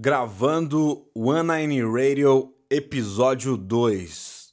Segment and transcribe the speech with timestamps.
[0.00, 4.52] gravando One Nine Radio episódio 2.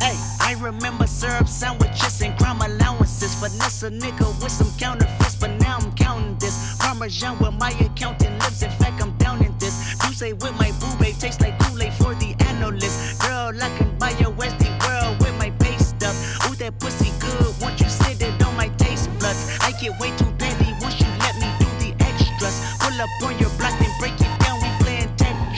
[0.00, 3.34] Hey, I remember syrup sandwiches and crime allowances.
[3.34, 6.76] Vanessa nigga with some counterfeits, but now I'm counting this.
[6.78, 9.94] Parmesan with my accountant lips, in fact, I'm down in this.
[10.06, 13.20] Juice with my boobay tastes like Kool Aid for the analyst.
[13.20, 16.16] Girl, I can buy a Westie world with my base stuff.
[16.48, 19.58] Ooh, that pussy good, won't you sit it on my taste buds?
[19.60, 22.56] I get way too petty once you let me do the extras.
[22.80, 23.51] Pull up on your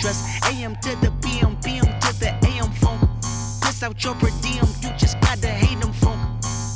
[0.05, 0.41] address.
[0.51, 3.01] AM to the PM, PM to the AM phone.
[3.62, 6.19] Piss out your per diem, you just gotta hate them phone.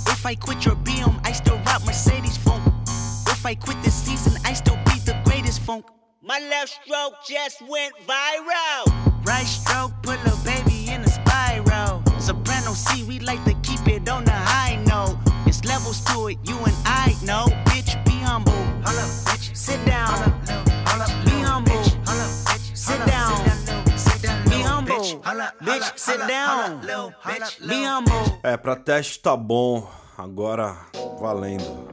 [0.08, 2.62] If I quit your BM, I still rock Mercedes phone.
[3.28, 5.84] If I quit this season, I still be the greatest funk.
[6.22, 8.84] My left stroke just went viral.
[9.24, 12.02] Right stroke put a baby in a spiral.
[12.18, 15.18] Soprano C, we like to keep it on the high note.
[15.46, 17.67] It's levels to it, you and I know.
[26.08, 26.80] Sit down,
[27.60, 28.40] me amor.
[28.42, 30.74] É, pra teste tá bom, agora
[31.20, 31.86] valendo.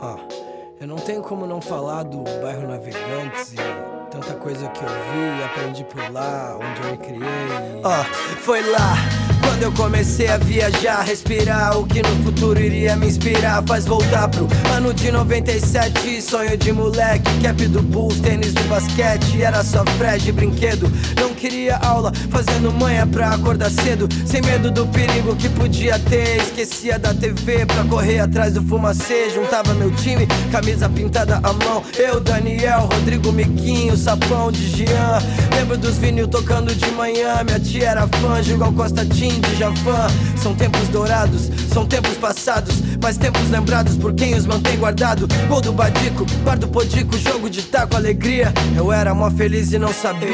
[0.00, 0.49] Ah.
[0.80, 5.38] Eu não tenho como não falar do bairro Navegantes e tanta coisa que eu vi
[5.38, 7.82] e aprendi por lá, onde eu me criei.
[7.84, 8.96] Ó, oh, foi lá
[9.42, 13.62] quando eu comecei a viajar, respirar o que no futuro iria me inspirar.
[13.66, 19.42] Faz voltar pro ano de 97, sonho de moleque, cap do Bulls, tênis do basquete.
[19.42, 24.08] Era só fresh brinquedo, não queria aula, fazendo manha pra acordar cedo.
[24.24, 29.28] Sem medo do perigo que podia ter, esquecia da TV pra correr atrás do fumacê.
[29.28, 31.82] Juntava meu time, camisa camisa pintada à mão.
[31.98, 35.18] Eu, Daniel, Rodrigo Miquinho, sapão de Jean.
[35.54, 37.42] Lembro dos vinil tocando de manhã.
[37.44, 40.06] Minha tia era fã, igual Costa Tim de Javan.
[40.40, 45.26] São tempos dourados, são tempos passados, mas tempos lembrados por quem os mantém guardado.
[45.48, 48.52] Gol do Badico, par do Podico, jogo de taco, alegria.
[48.76, 50.30] Eu era mó feliz e não sabia.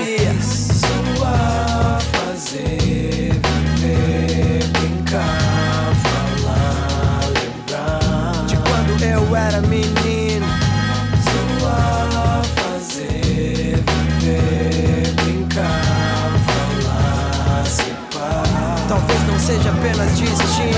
[20.56, 20.76] gente.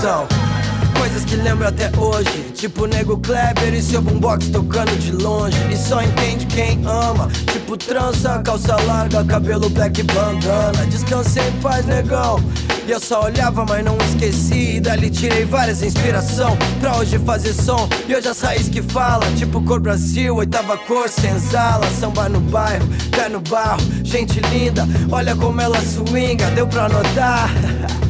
[0.00, 0.26] São
[0.96, 2.52] coisas que lembro até hoje.
[2.54, 5.56] Tipo Nego Kleber e seu boombox tocando de longe.
[5.70, 7.28] E só entende quem ama.
[7.52, 10.86] Tipo trança, calça larga, cabelo black bandana.
[10.86, 12.40] Descansa em paz, negão.
[12.88, 14.76] E eu só olhava, mas não esqueci.
[14.76, 17.86] E dali tirei várias inspiração pra hoje fazer som.
[18.08, 21.86] E hoje é as raízes que fala, tipo cor Brasil, oitava cor, senzala.
[22.00, 24.88] Samba no bairro, pé no barro, gente linda.
[25.12, 27.50] Olha como ela swinga, deu pra notar.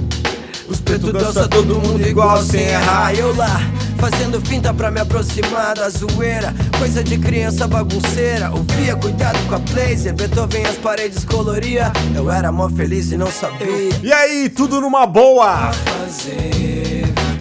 [0.71, 3.13] Os pretos dançam todo mundo igual sem errar.
[3.17, 3.61] Eu lá
[3.99, 6.55] Fazendo finta pra me aproximar da zoeira.
[6.79, 8.51] Coisa de criança bagunceira.
[8.51, 10.15] Ouvia, cuidado com a blazer.
[10.15, 11.93] Beethoven as paredes coloria.
[12.15, 13.67] Eu era mó feliz e não sabia
[14.03, 15.71] E aí, tudo numa boa!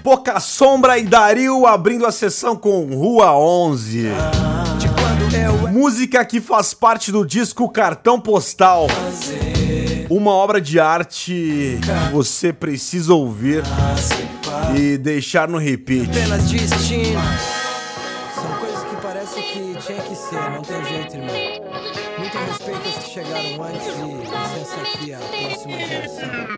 [0.04, 4.08] Pouca Sombra e Dario abrindo a sessão com Rua 11
[5.72, 8.88] Música que faz parte do disco Cartão Postal.
[10.10, 13.64] Uma obra de arte que você precisa ouvir
[14.76, 16.10] e deixar no repeat.
[16.10, 17.20] Apenas desistindo.
[18.36, 21.36] São coisas que parece que tinha que ser, não tem jeito, irmão.
[22.18, 26.58] Muito respeito aos que chegaram antes e licença aqui a próxima geração.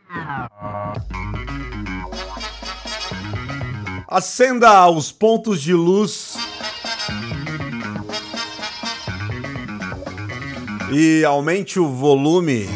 [4.07, 6.37] Acenda os pontos de luz.
[10.91, 12.67] E aumente o volume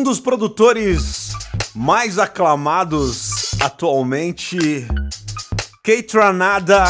[0.00, 1.32] Um dos produtores
[1.74, 4.56] mais aclamados atualmente,
[5.84, 6.84] Kate Ranada,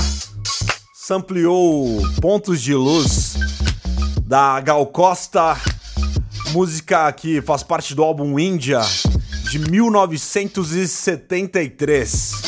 [0.94, 3.34] sampleou Pontos de Luz
[4.22, 5.56] da Gal Costa,
[6.52, 8.80] música que faz parte do álbum Índia
[9.50, 12.39] de 1973.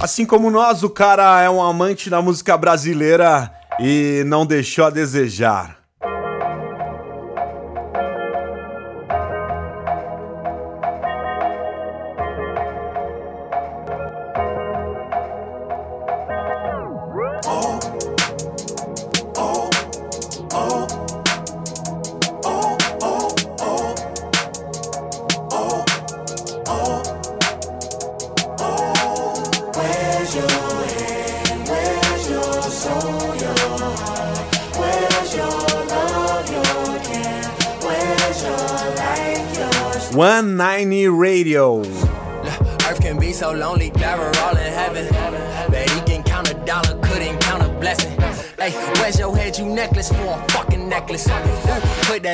[0.00, 4.90] Assim como nós, o cara é um amante da música brasileira e não deixou a
[4.90, 5.79] desejar.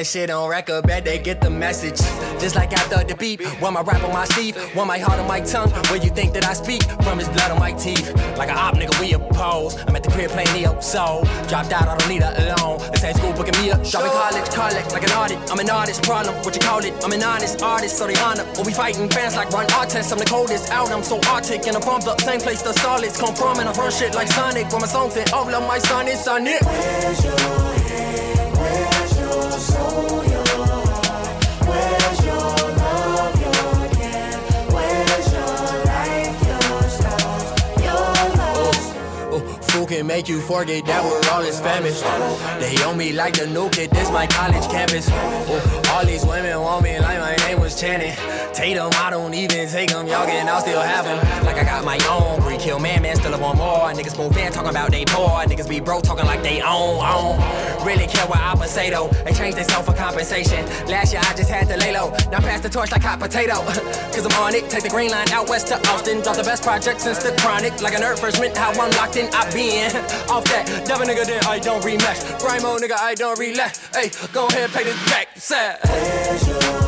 [0.07, 1.99] Shit on record, bet they get the message.
[2.41, 5.27] Just like after the beat, one my rap on my sleeve, one my heart on
[5.27, 5.71] my tongue.
[5.91, 8.15] Where you think that I speak from his blood on my teeth?
[8.39, 9.77] Like a op nigga, we oppose.
[9.87, 11.25] I'm at the crib playing Neo Soul.
[11.49, 12.79] Dropped out, I don't need her alone.
[12.93, 13.85] This ain't school booking me up.
[13.85, 15.39] Shopping college, collect like an audit.
[15.51, 16.95] I'm an artist, problem, what you call it?
[17.05, 18.45] I'm an honest artist, so they honor.
[18.57, 20.91] When we fighting fans like run artists, I'm the coldest out.
[20.93, 23.59] I'm so arctic and I'm from the same place the solids come from.
[23.59, 24.71] And I run shit like Sonic.
[24.71, 26.63] When my songs hit, all of my son is on it.
[26.63, 27.66] Where's your
[40.17, 42.01] make you forget that we're all as famous.
[42.59, 45.09] They owe me like the new kid, this my college campus.
[45.11, 48.17] Oh, all these women want me like my name was Channing.
[48.57, 51.19] Tatum, I don't even take them, y'all can I'll still have them.
[51.45, 53.93] Like I got my own, free kill man, man, still want more.
[53.93, 57.37] Niggas move in talking about they poor, niggas be broke talking like they own, own.
[57.85, 60.65] Really care what I say though, they change their themselves for compensation.
[60.89, 63.55] Last year I just had to lay low, now pass the torch like hot potato.
[64.17, 66.23] Cause I'm on it, take the green line out west to Austin.
[66.23, 69.17] Drop the best project since the chronic, like a nerd first mint, how I'm locked
[69.17, 69.95] in, I been
[70.33, 70.85] off that.
[70.89, 72.25] Never nigga, then I don't rematch.
[72.41, 73.87] Grimo nigga, I don't relax.
[73.95, 75.29] Hey, go ahead, pay this back.
[75.37, 76.86] Sad.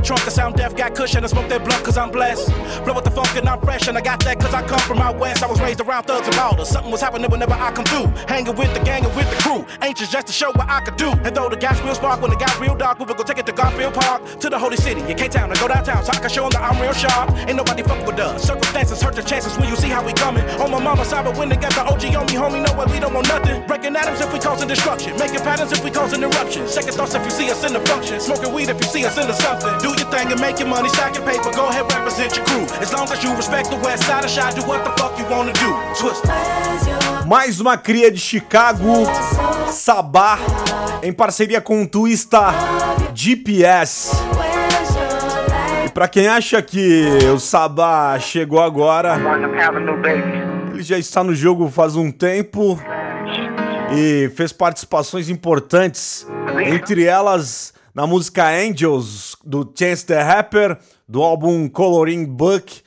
[0.00, 2.48] That trunk, I sound deaf, got cushion, I smoke that blunt cause I'm blessed.
[2.84, 4.98] Blow with the funk and I'm fresh, and I got that cause I come from
[4.98, 5.42] out west.
[5.42, 6.66] I was raised around thugs and ballers.
[6.66, 8.06] Something was happening whenever I come through.
[8.26, 9.66] Hanging with the gang and with the crew.
[9.82, 11.10] Anxious just to show what I could do.
[11.24, 13.38] And though the gas will spark when it got real dark, we would go take
[13.38, 16.18] it to Garfield Park, to the holy city, in K-Town, and go downtown so I
[16.18, 17.30] can show 'em that I'm real sharp.
[17.48, 18.42] Ain't nobody fuck with us.
[18.42, 20.44] Circumstances hurt your chances when you see how we coming.
[20.60, 22.90] On my mama's side, but when they got the OG on me, homie, know what
[22.90, 23.66] we don't want nothing.
[23.66, 25.16] Breaking atoms if we causing destruction.
[25.18, 26.70] Making patterns if we causing eruptions.
[26.72, 28.20] Second thoughts if you see us in the function.
[28.20, 29.72] Smoking weed if you see us into something.
[29.80, 31.50] Do your thing and make your money, stack your paper.
[31.52, 32.66] Go ahead, represent your crew.
[32.80, 32.99] As long
[37.26, 38.84] Mais uma cria de Chicago,
[39.70, 40.38] Sabá,
[41.02, 42.52] em parceria com o Twista
[43.14, 44.10] GPS.
[45.86, 49.16] E pra quem acha que o Sabá chegou agora,
[50.72, 52.78] ele já está no jogo faz um tempo
[53.92, 56.26] e fez participações importantes,
[56.66, 60.76] entre elas na música Angels do Chance the Rapper,
[61.08, 62.82] do álbum Coloring Book,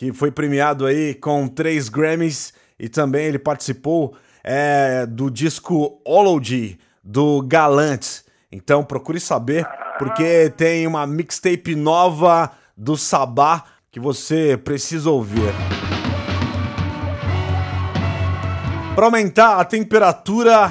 [0.00, 6.78] que foi premiado aí com três Grammys e também ele participou é, do disco Ology
[7.04, 8.22] do Galant.
[8.50, 15.52] Então procure saber porque tem uma mixtape nova do Sabá que você precisa ouvir.
[18.94, 20.70] Para aumentar a temperatura,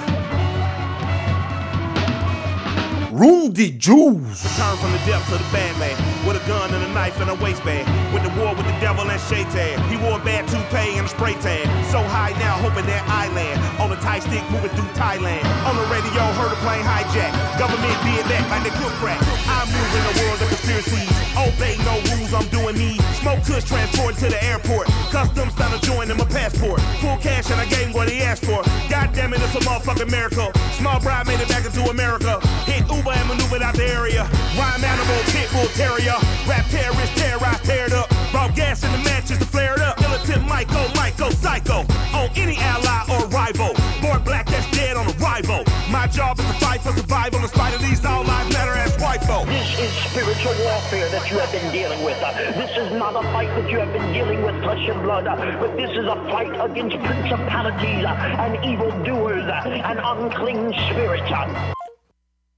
[3.19, 4.47] Room de Juice.
[4.55, 5.91] Turn from the depths of the bad man
[6.25, 7.83] with a gun and a knife and a waistband.
[8.13, 9.75] With the war with the devil and.
[9.91, 11.67] He wore a bad toupee and a spray tan.
[11.91, 15.43] So high now, hoping that I land on a stick moving through Thailand.
[15.67, 17.35] On the radio, heard a plane hijack.
[17.59, 19.19] Government being back like they cook crack.
[19.51, 21.28] I move in a world of conspiracies.
[21.39, 23.00] Obey no rules, I'm doing me.
[23.22, 24.88] Smoke kush transported to the airport.
[25.12, 26.81] Customs found a joint in my passport.
[27.00, 28.63] Full cash and I gave what he asked for.
[28.89, 30.50] Goddamn Damn it, it's a motherfucking miracle.
[30.79, 32.39] Small bride made it back into America.
[32.65, 34.24] Hit Uber and maneuvered out the area.
[34.58, 36.15] Rhyme animal, pit bull terrier.
[36.48, 38.10] Rap terrorist, terrorize, tear it up.
[38.31, 40.00] Brought gas in the matches to flare it up.
[40.01, 41.86] Militant Michael, Michael, psycho.
[42.15, 43.75] On any ally or rival.
[44.01, 45.63] Born black, that's dead on arrival.
[45.91, 48.48] My job is to fight for survival in spite of these all lives
[49.89, 52.19] is spiritual warfare that you have been dealing with.
[52.55, 55.75] This is not a fight that you have been dealing with flesh and blood, but
[55.77, 61.31] this is a fight against principalities and evildoers and unclean spirits.
[61.31, 61.74] uh.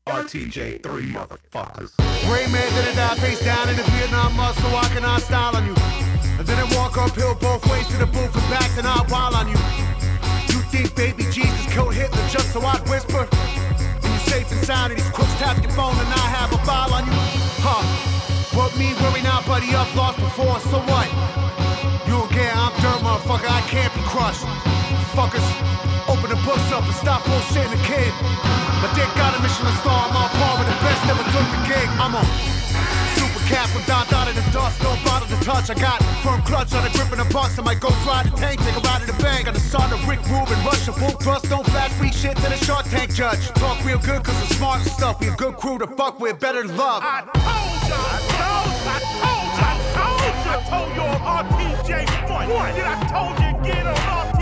[0.08, 1.96] RTJ, three motherfuckers.
[2.28, 5.56] Gray man didn't die face down in the Vietnam mud, so I can I style
[5.56, 5.76] on you.
[5.78, 9.48] I didn't walk uphill both ways to the booth and back, then I wild on
[9.48, 9.60] you.
[10.52, 13.28] You think baby Jesus killed Hitler just so I'd whisper?
[14.32, 17.12] And sound, and these crooks tap your phone, and I have a file on you.
[17.60, 17.84] Huh?
[18.56, 19.76] What me worry now, buddy?
[19.76, 21.12] I've lost before, so what?
[22.08, 23.52] You care, I'm dirt, motherfucker.
[23.52, 24.48] I can't be crushed.
[25.12, 25.44] Fuckers,
[26.08, 28.12] open the books up and stop bullshitting the kid.
[28.80, 31.62] My dick got a Michelin star, I'm on par with the best ever took the
[31.68, 31.88] gig.
[32.00, 32.61] I'm a
[33.52, 35.70] cat from down down in the dust, don't bother to touch.
[35.70, 37.60] I got firm clutch on the grip in the box.
[37.60, 39.46] I might go ride the tank, take a ride in the bank.
[39.46, 42.58] Got the son of Rick Rubin, Russia, full thrust, don't flash weak shit to the
[42.64, 43.40] Shark Tank judge.
[43.60, 45.20] Talk real good cause we're smart stuff.
[45.20, 47.04] We a good crew to fuck with, better love.
[47.04, 51.04] I told you, I told you, I told you, I told you, I told you
[51.04, 52.76] on RTJ one.
[52.76, 54.41] Then I told you again on RTJ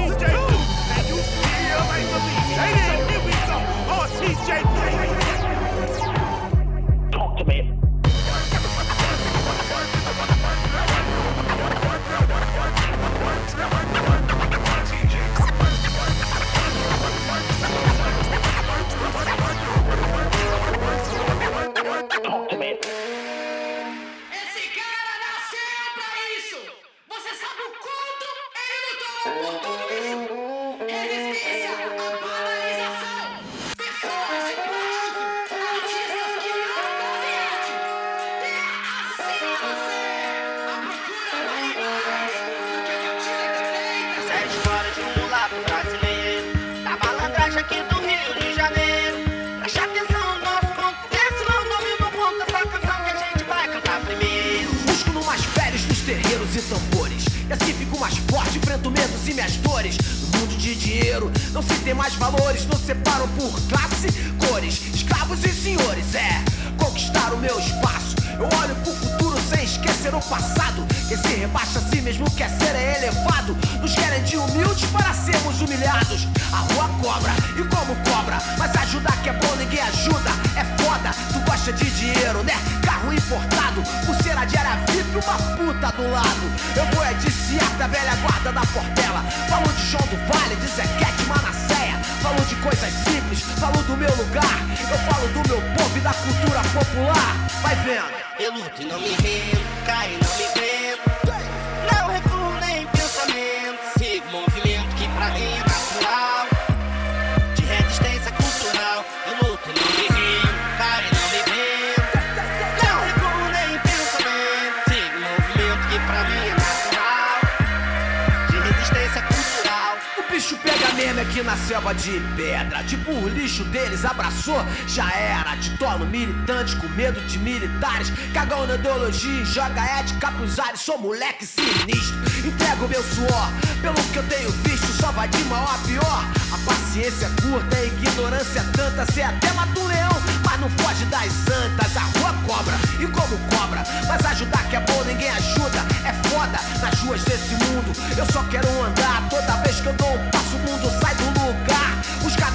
[125.89, 128.11] Titolo militante com medo de militares.
[128.31, 130.81] Cagão na ideologia, joga ética pros ares.
[130.81, 133.49] Sou moleque sinistro, entrego meu suor.
[133.81, 136.23] Pelo que eu tenho visto, só vai de mal a pior.
[136.53, 139.11] A paciência é curta, a ignorância é tanta.
[139.11, 141.97] Cê até mata um leão, mas não foge das antas.
[141.97, 143.83] A rua cobra, e como cobra.
[144.07, 145.79] Mas ajudar que é bom, ninguém ajuda.
[146.05, 147.91] É foda nas ruas desse mundo.
[148.15, 151.28] Eu só quero andar toda vez que eu dou um passo, o mundo sai do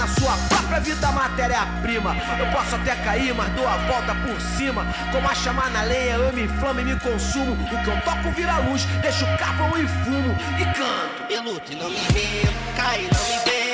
[0.04, 2.14] na sua própria vida matéria-prima.
[2.38, 4.86] Eu posso até cair, mas dou a volta por cima.
[5.10, 7.54] Como a chamar na lenha, eu me inflamo e me consumo.
[7.54, 11.32] O que eu toco vira luz, deixo carvão e fumo e canto.
[11.32, 13.64] Eu luto e não me rendo Caio e não me vendo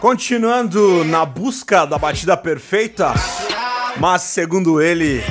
[0.00, 3.14] Continuando na busca da batida perfeita,
[3.98, 5.24] mas segundo ele,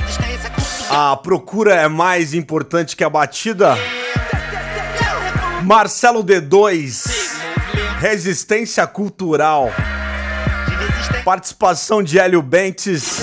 [0.90, 3.76] a procura é mais importante que a batida.
[5.62, 7.21] Marcelo D2,
[8.02, 9.70] Resistência Cultural,
[11.24, 13.20] participação de Hélio Bentes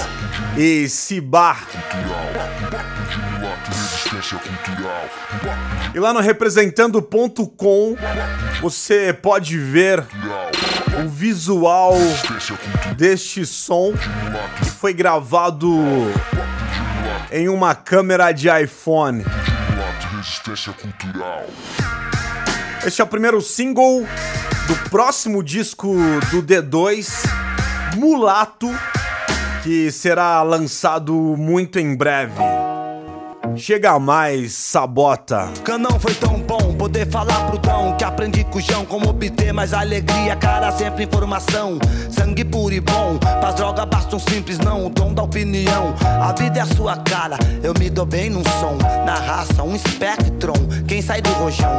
[0.58, 1.68] e Cibar.
[5.94, 7.98] E lá no representando.com
[8.62, 10.02] você pode ver
[11.04, 11.96] o visual
[12.96, 13.92] deste som
[14.64, 15.78] que foi gravado
[17.34, 19.26] em uma câmera de iPhone.
[22.86, 24.08] Este é o primeiro single
[24.70, 25.96] do próximo disco
[26.30, 27.26] do D2,
[27.98, 28.70] Mulato,
[29.64, 32.59] que será lançado muito em breve.
[33.56, 35.50] Chega mais, sabota.
[35.64, 39.52] Canão foi tão bom poder falar pro Dão Que aprendi com o João como obter
[39.52, 41.80] mais alegria Cara, sempre informação,
[42.10, 45.94] sangue puro e bom Pras drogas basta um simples não, o dom da opinião.
[46.22, 48.78] A vida é a sua cara, eu me dou bem num som.
[49.06, 50.54] Na raça, um espectron,
[50.88, 51.72] quem sai do rojão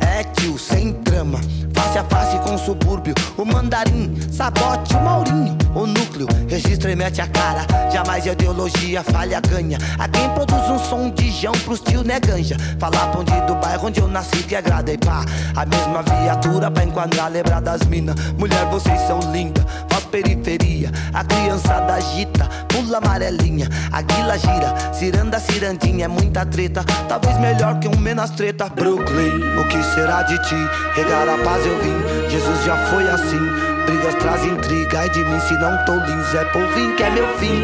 [0.00, 1.38] É tio, sem trama,
[1.72, 5.56] face a face com o subúrbio O mandarim, sabote, o maurinho.
[5.74, 9.78] O núcleo, registra e mete a cara Jamais ideologia falha ganha.
[9.98, 13.88] A quem produz um som de jão pros tio né ganja Falar ponte do bairro
[13.88, 15.24] onde eu nasci que agrada e pá.
[15.56, 18.14] A mesma viatura pra enquadrar, lembrar das minas.
[18.38, 20.90] Mulher, vocês são lindas, faz periferia.
[21.12, 23.68] A criançada agita, pula amarelinha.
[23.90, 28.68] A guila gira, ciranda cirandinha É muita treta, talvez melhor que um menos treta.
[28.68, 30.56] Brooklyn, o que será de ti?
[30.94, 35.40] Regar a paz eu vim, Jesus já foi assim Brigas traz intriga, ai de mim
[35.40, 37.62] se não tô lindo Zé Polvinho que é meu fim.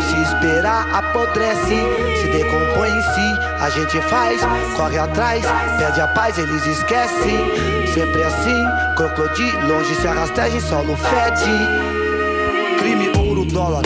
[0.00, 1.76] Se esperar apodrece,
[2.20, 4.40] se decompõe em si A gente faz,
[4.76, 5.44] corre atrás,
[5.78, 7.38] pede a paz, eles esquecem.
[7.92, 8.64] Sempre assim,
[8.96, 11.50] crocodilo, longe se arrasteja em solo fede.
[12.78, 13.82] Crime, ouro, dólar,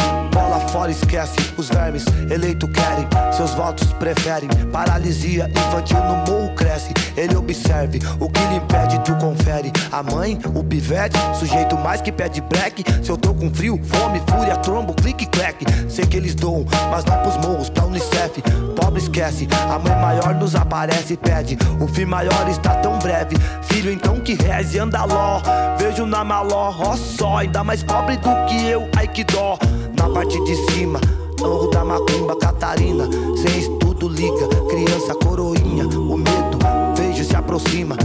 [0.68, 6.92] fora, esquece Os vermes, eleito querem, seus votos preferem Paralisia infantil no morro cresce.
[7.16, 9.72] Ele observe, o que lhe impede tu confere.
[9.90, 14.22] A mãe, o pivete, sujeito mais que pede break Se eu tô com frio, fome,
[14.28, 18.42] fúria, trombo, clique, clack Sei que eles doam, mas não pros morros, pra Unicef.
[18.76, 21.58] Pobre esquece, a mãe maior nos aparece e pede.
[21.80, 23.36] O fim maior está tão breve.
[23.62, 25.40] Filho então que reze, anda ló.
[25.78, 29.58] Vejo na maló, ó só Ainda mais pobre do que eu, ai que dó.
[29.96, 31.00] Na parte de cima,
[31.40, 36.58] anro da macumba Catarina Sem estudo liga, criança coroinha O medo,
[36.96, 37.96] vejo se aproxima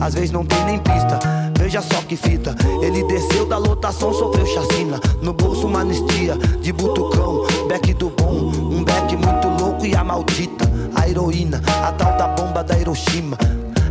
[0.00, 1.18] às vezes não tem nem pista,
[1.58, 2.54] veja só que fita.
[2.82, 5.00] Ele desceu da lotação, sofreu chacina.
[5.22, 8.52] No bolso uma anistia, de butucão, beck do bom.
[8.54, 10.66] Um beck muito louco e a maldita.
[10.94, 13.38] A heroína, a tal da bomba da Hiroshima.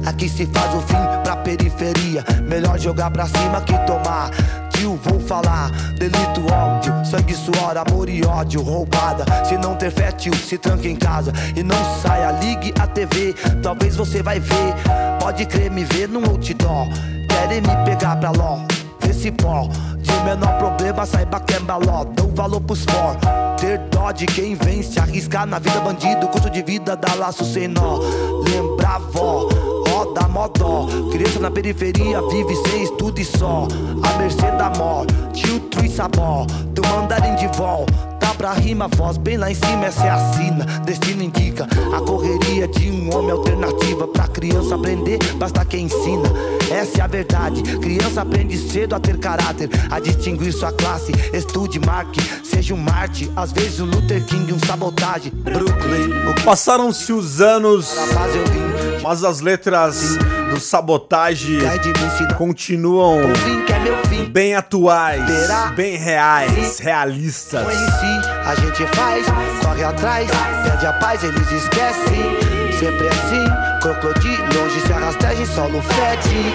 [0.05, 2.23] Aqui se faz o fim pra periferia.
[2.47, 4.29] Melhor jogar pra cima que tomar.
[4.83, 5.71] Vou falar.
[5.97, 8.61] Delito óbvio, sangue, suor, amor e ódio.
[8.61, 9.25] Roubada.
[9.45, 11.31] Se não ter fé, tio, se tranca em casa.
[11.55, 13.33] E não saia, ligue a TV.
[13.61, 14.73] Talvez você vai ver.
[15.19, 16.87] Pode crer, me ver no outdoor.
[17.29, 18.59] Querem me pegar pra ló.
[19.09, 22.03] Esse pó, de menor problema, saiba que é baló.
[22.03, 23.15] Dou valor pros for.
[23.57, 26.27] Ter dó de quem vence, arriscar na vida bandido.
[26.27, 27.99] Custo de vida dá laço sem nó.
[28.43, 29.47] Lembrar vó,
[30.13, 30.87] da modó.
[31.11, 33.67] Criança na periferia vive sem estudo e só.
[34.03, 36.45] A mercê da mó, tio Trui Sabó.
[36.73, 37.85] Do mandarim de vol.
[38.37, 40.65] Pra rima, voz bem lá em cima, essa é a sina.
[40.85, 44.07] Destino indica a correria de um homem alternativa.
[44.07, 46.29] Pra criança aprender, basta quem ensina.
[46.69, 47.61] Essa é a verdade.
[47.79, 51.11] Criança aprende cedo a ter caráter, a distinguir sua classe.
[51.33, 53.31] Estude, marque, seja um Marte.
[53.35, 55.31] Às vezes um Luther King, um sabotagem.
[55.33, 57.95] Brooklyn, o Passaram-se os anos,
[59.01, 60.17] mas as letras
[60.51, 63.19] do Sabotage Cai de mim se não continuam
[64.23, 65.23] bem atuais,
[65.75, 67.63] bem reais, realistas.
[67.63, 69.25] Conheci, a gente faz,
[69.63, 70.29] corre atrás,
[70.63, 72.55] pede a paz, eles esquecem.
[72.79, 73.45] Sempre assim,
[73.81, 76.53] crocodilo, longe se arrasteja em solo fede.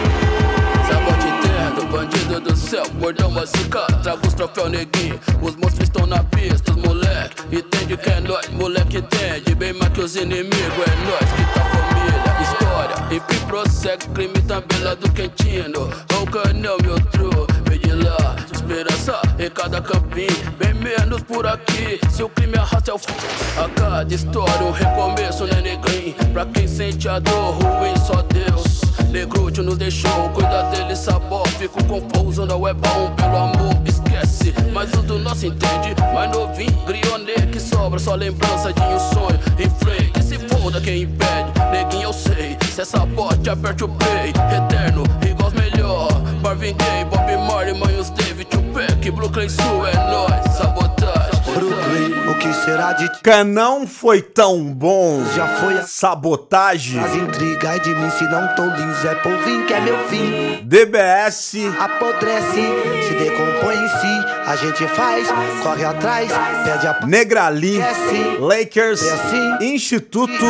[0.86, 5.18] Sabote entendo, bandido do céu, mordeu machucar, traga os troféus neguinho.
[5.40, 9.92] Os monstros estão na pista, os moleque, entende que é nóis, moleque entende, bem mais
[9.92, 12.96] que os inimigos, é nós que tá família, história.
[13.10, 15.90] Enfim, prossegue, crime também lá do Quentino.
[16.20, 22.00] O canel, meu tru, vem lá, esperança em cada campinho, bem menos por aqui.
[22.10, 23.12] Se o crime arrasta é o fim,
[23.56, 26.14] a cada história um recomeço, né, negrinho?
[26.32, 28.69] Pra quem sente a dor ruim, só Deus.
[29.08, 31.46] Negrúcio nos deixou, cuida dele, sabor.
[31.48, 34.54] Fico confuso, não é bom, pelo amor, esquece.
[34.72, 39.40] Mas o do nosso entende, mais novinho, grionê que sobra, só lembrança de um sonho.
[39.78, 42.56] Frente, que se foda quem impede, neguinho eu sei.
[42.72, 46.08] Se é sabote, aperte o play, eterno, igual melhor.
[46.42, 51.39] Marvin Gaye, Bob Marley, Manhos David, Tupac, Brooklyn Sul, é nóis, sabotagem.
[51.54, 53.20] Brooklyn, o que será de ti?
[53.22, 55.24] Canão foi tão bom.
[55.34, 57.00] Já foi a Sabotagem.
[57.00, 58.94] as intrigas de mim se não tô lindo.
[59.02, 60.60] Zé Polvinho que é meu fim.
[60.64, 61.54] DBS.
[61.78, 62.62] Apodrece,
[63.08, 64.26] se decompõe em si.
[64.46, 65.28] A gente faz,
[65.62, 66.30] corre atrás,
[66.64, 68.36] pede a Negrali, Desce.
[68.38, 69.64] Lakers, É assim.
[69.74, 70.44] Instituto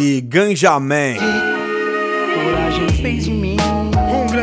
[0.00, 1.16] e Ganjamin.
[2.34, 3.56] Coragem fez de mim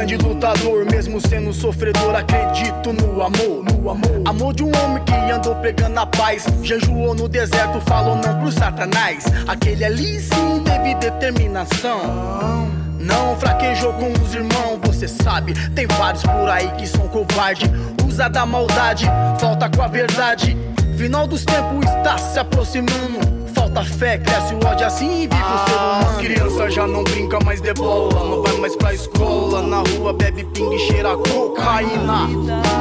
[0.05, 4.21] grande lutador, mesmo sendo sofredor, acredito no amor, no amor.
[4.23, 8.51] Amor de um homem que andou pregando a paz, jejuou no deserto, falou não pro
[8.51, 9.25] satanás.
[9.47, 12.69] Aquele ali sim teve determinação.
[12.99, 15.53] Não fraquejou com os irmãos, você sabe.
[15.71, 17.65] Tem vários por aí que são covarde.
[18.07, 19.07] Usa da maldade,
[19.39, 20.55] falta com a verdade.
[20.97, 23.44] Final dos tempos está se aproximando.
[23.75, 26.07] Falta fé, cresce o ódio assim e vive o ser humano.
[26.07, 29.61] As crianças já não brinca mais de bola, não vai mais pra escola.
[29.61, 32.29] Na rua bebe pinga e cheira cocaína.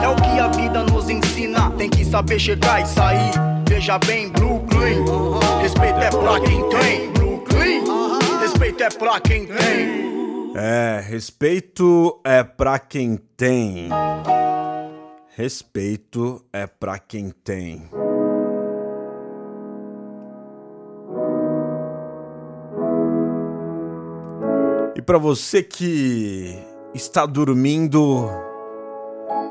[0.05, 1.73] É o que a vida nos ensina.
[1.73, 3.33] Tem que saber chegar e sair.
[3.69, 5.05] Veja bem, Brooklyn.
[5.61, 7.11] Respeito é pra quem tem.
[7.11, 7.85] Brooklyn.
[8.41, 10.53] Respeito é pra quem tem.
[10.55, 13.89] É, respeito é pra quem tem.
[15.37, 17.83] Respeito é pra quem tem.
[25.07, 26.59] Pra você que
[26.95, 28.31] está dormindo,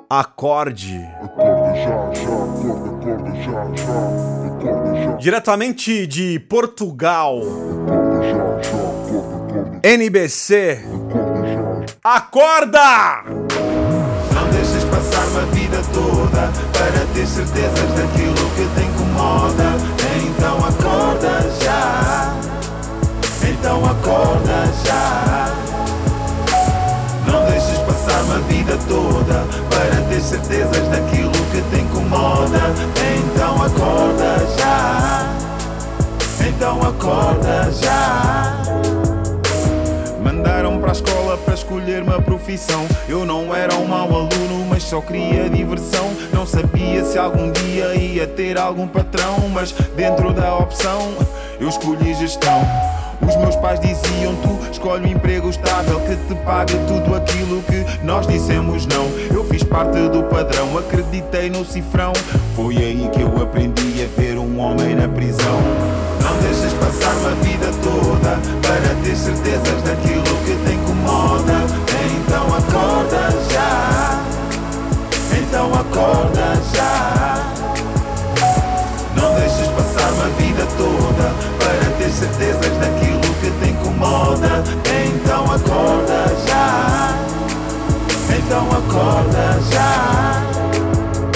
[0.10, 1.00] acorde.
[5.20, 7.39] Diretamente de Portugal.
[9.84, 10.80] NBC.
[12.04, 13.24] Acorda!
[14.34, 19.76] Não deixes passar uma vida toda para ter certezas daquilo que te incomoda.
[20.26, 22.34] Então acorda já.
[23.48, 25.33] Então acorda já.
[28.88, 32.60] Toda para ter certezas daquilo que te incomoda.
[33.17, 35.34] Então acorda já.
[36.48, 38.63] Então acorda já.
[40.24, 42.86] Mandaram para a escola para escolher uma profissão.
[43.08, 46.12] Eu não era um mau aluno, mas só queria diversão.
[46.32, 51.13] Não sabia se algum dia ia ter algum patrão, mas dentro da opção
[51.60, 52.62] eu escolhi gestão.
[53.28, 58.06] Os meus pais diziam tu escolhe um emprego estável que te pague tudo aquilo que
[58.06, 59.08] nós dissemos não.
[59.34, 62.14] Eu fiz parte do padrão, acreditei no cifrão.
[62.56, 65.60] Foi aí que eu aprendi a ver um homem na prisão.
[66.22, 70.12] Não deixes passar uma vida toda para ter certezas daquilo
[88.88, 90.41] acorda já.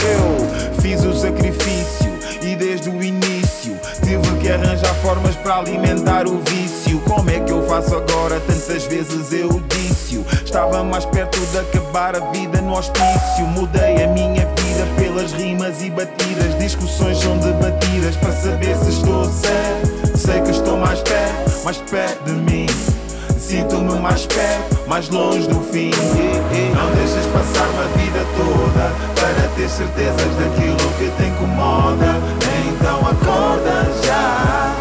[0.04, 6.40] Eu fiz o sacrifício e desde o início tive que arranjar formas para alimentar o
[6.40, 7.00] vício.
[7.02, 8.40] Como é que eu faço agora?
[8.42, 10.24] Tantas vezes eu disse.
[10.44, 13.46] Estava mais perto de acabar a vida no hospício.
[13.48, 16.58] Mudei a minha vida pelas rimas e batidas.
[16.58, 20.18] Discussões são debatidas para saber se estou certo.
[20.18, 22.97] Sei que estou mais perto, mais perto de mim.
[23.48, 25.90] Sinto-me mais perto, mais longe do fim.
[26.76, 32.18] Não deixes passar uma vida toda para ter certezas daquilo que te incomoda.
[32.68, 34.76] Então acorda já.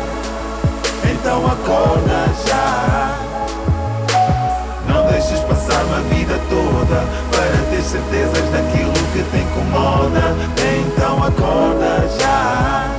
[1.09, 3.17] Então acorda já.
[4.89, 10.35] Não deixes passar uma vida toda para ter certezas daquilo que te incomoda.
[10.59, 12.91] Então acorda já.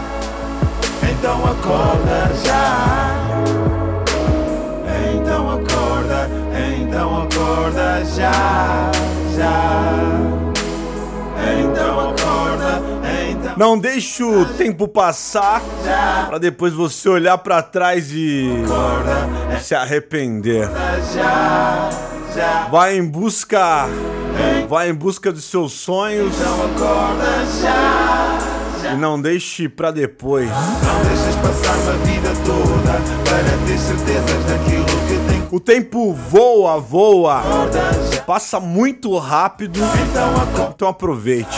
[1.03, 3.96] Então acorda já.
[6.97, 8.91] Então acorda já,
[9.35, 10.01] já.
[11.59, 12.81] Então acorda,
[13.29, 13.53] então.
[13.55, 15.61] Não deixe o tempo passar
[16.27, 18.49] pra depois você olhar pra trás e
[19.61, 20.67] se arrepender.
[21.13, 21.89] Já,
[22.35, 22.67] já.
[22.71, 23.87] Vai em busca,
[24.67, 28.36] vai em busca dos seus sonhos Então acorda já.
[28.93, 30.49] E não deixe pra depois.
[30.49, 35.47] Não deixes passar uma vida toda para ter certezas daquilo que tem.
[35.51, 37.41] O tempo voa, voa,
[38.25, 39.79] passa muito rápido,
[40.69, 41.57] então aproveite.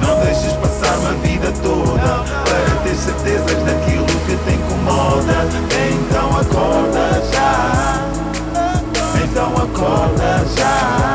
[0.00, 5.48] Não deixes passar uma vida toda para ter certezas daquilo que te incomoda.
[6.10, 8.10] Então acorda já.
[9.24, 11.09] Então acorda já.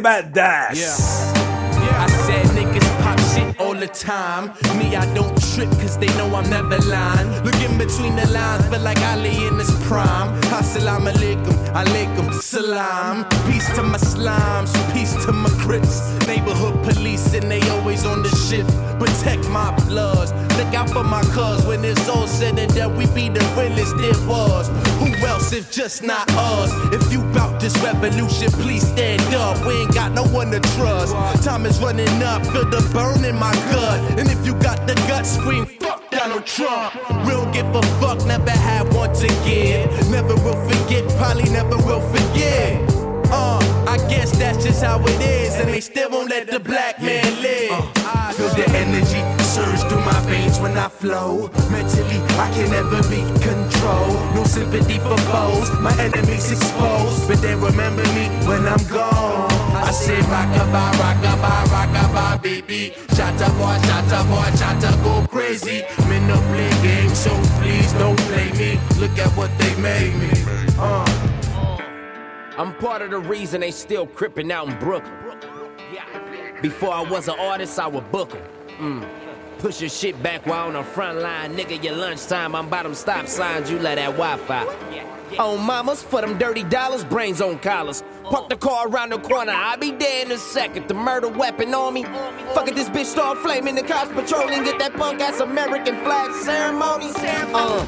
[0.00, 1.34] Joy Badass.
[1.34, 4.48] I said niggas pop shit all the time.
[4.78, 7.28] Me, I don't trip cause they know I'm never lying.
[7.44, 10.28] Looking between the lines, feel like Ali in his prime.
[10.50, 13.24] Assalamu alaikum, alaikum, salam.
[13.46, 16.12] Peace to my slimes, peace to my crips.
[16.26, 18.70] Neighborhood police and they always on the shift.
[18.98, 21.64] Protect my bloods, look out for my cuz.
[21.66, 24.68] When it's all said and done, we be the realest there was.
[25.00, 26.70] Who else if just not us?
[26.92, 29.64] If you bout this revolution, please stand up.
[29.66, 31.14] We ain't got no one to trust.
[31.44, 34.18] Time is running up, feel the burn in my gut.
[34.18, 36.92] And if you got the guts, scream fuck Donald Trump.
[37.26, 40.10] Don't give a fuck, never had to give.
[40.10, 42.80] Never will forget, probably never will forget.
[43.32, 47.00] Uh, I guess that's just how it is, and they still won't let the black
[47.00, 47.29] man
[50.80, 51.50] I flow.
[51.70, 54.16] Mentally, I can never be controlled.
[54.34, 59.52] No sympathy for foes, my enemies exposed, but they remember me when I'm gone.
[59.76, 62.94] I say rockabye, rockabye, rockabye, baby.
[63.08, 65.82] Shatta boy, shatta boy, shatta go crazy.
[66.08, 68.80] Men no play games, so please don't play me.
[68.98, 70.30] Look at what they made me.
[70.78, 71.04] Uh.
[72.56, 75.12] I'm part of the reason they still crippin' out in Brooklyn.
[76.62, 78.42] Before I was an artist, I would book 'em.
[79.02, 79.29] Mm.
[79.60, 81.54] Push your shit back while on the front line.
[81.54, 85.19] Nigga, your lunchtime, I'm by them stop signs, you let that Wi Fi.
[85.38, 88.02] On mamas, for them dirty dollars, brains on collars.
[88.24, 90.88] Park the car around the corner, I'll be there in a second.
[90.88, 92.04] The murder weapon on me.
[92.54, 93.74] Fuck it, this bitch start flaming.
[93.74, 97.10] The cops patrolling, get that punk ass American flag ceremony.
[97.16, 97.86] Uh,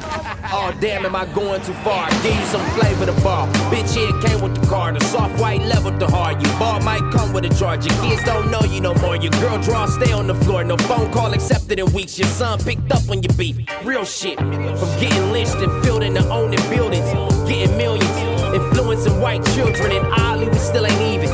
[0.51, 2.09] oh damn, am I going too far?
[2.23, 3.47] Give you some flavor to bar.
[3.71, 4.93] Bitch, here came with the car.
[4.93, 6.41] The soft white level the hard.
[6.45, 7.85] You bar might come with a charge.
[7.85, 9.15] Your kids don't know you no more.
[9.15, 10.63] Your girl draw, stay on the floor.
[10.63, 12.17] No phone call accepted in weeks.
[12.17, 13.57] Your son picked up when you beef.
[13.83, 14.37] Real shit.
[14.39, 17.32] From getting lynched and filled in the owning buildings.
[17.53, 18.17] Getting millions.
[18.51, 21.29] Influencing white children in Ollie, we still ain't even.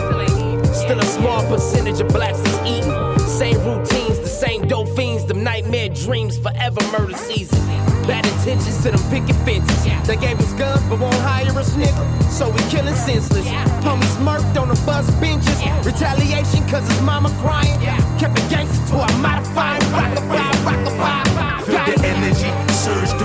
[0.73, 3.19] Still a small percentage of blacks is eating.
[3.19, 7.57] Same routines, the same dope fiends, them nightmare dreams, forever murder season.
[8.05, 9.85] Bad intentions to them picket fences.
[10.07, 12.03] They gave us guns but won't hire us, nigga.
[12.29, 13.47] So we killing senseless.
[13.87, 15.57] Homies murked on the bus benches.
[15.85, 17.79] Retaliation cause his mama crying.
[18.19, 19.81] Kept it gangster till I modified.
[19.83, 21.63] Rockabye, rockabye.
[21.63, 22.68] Feel the energy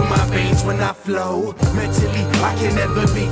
[0.05, 1.55] through my veins when I flow.
[1.75, 3.25] Mentally, I can never be.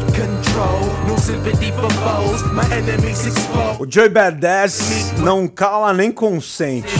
[1.06, 3.80] No sympathy for foes, my enemies exposed.
[3.80, 6.92] O Joey Badass não cala nem consente.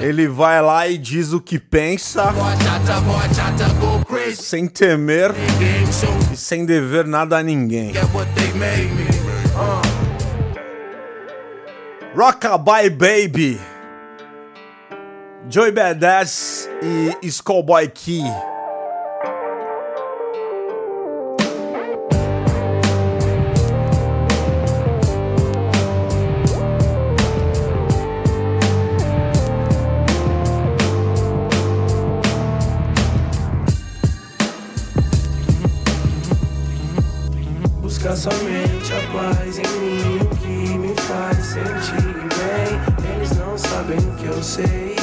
[0.00, 2.32] Ele vai lá e diz o que pensa,
[4.34, 5.32] sem temer
[6.32, 7.92] e sem dever nada a ninguém.
[12.16, 13.60] Rockabye Baby,
[15.50, 16.68] Joey Badass
[17.22, 18.22] e Skullboy Key.
[38.04, 42.02] Busca somente a paz em mim, o que me faz sentir
[42.36, 43.16] bem.
[43.16, 44.94] Eles não sabem o que eu sei,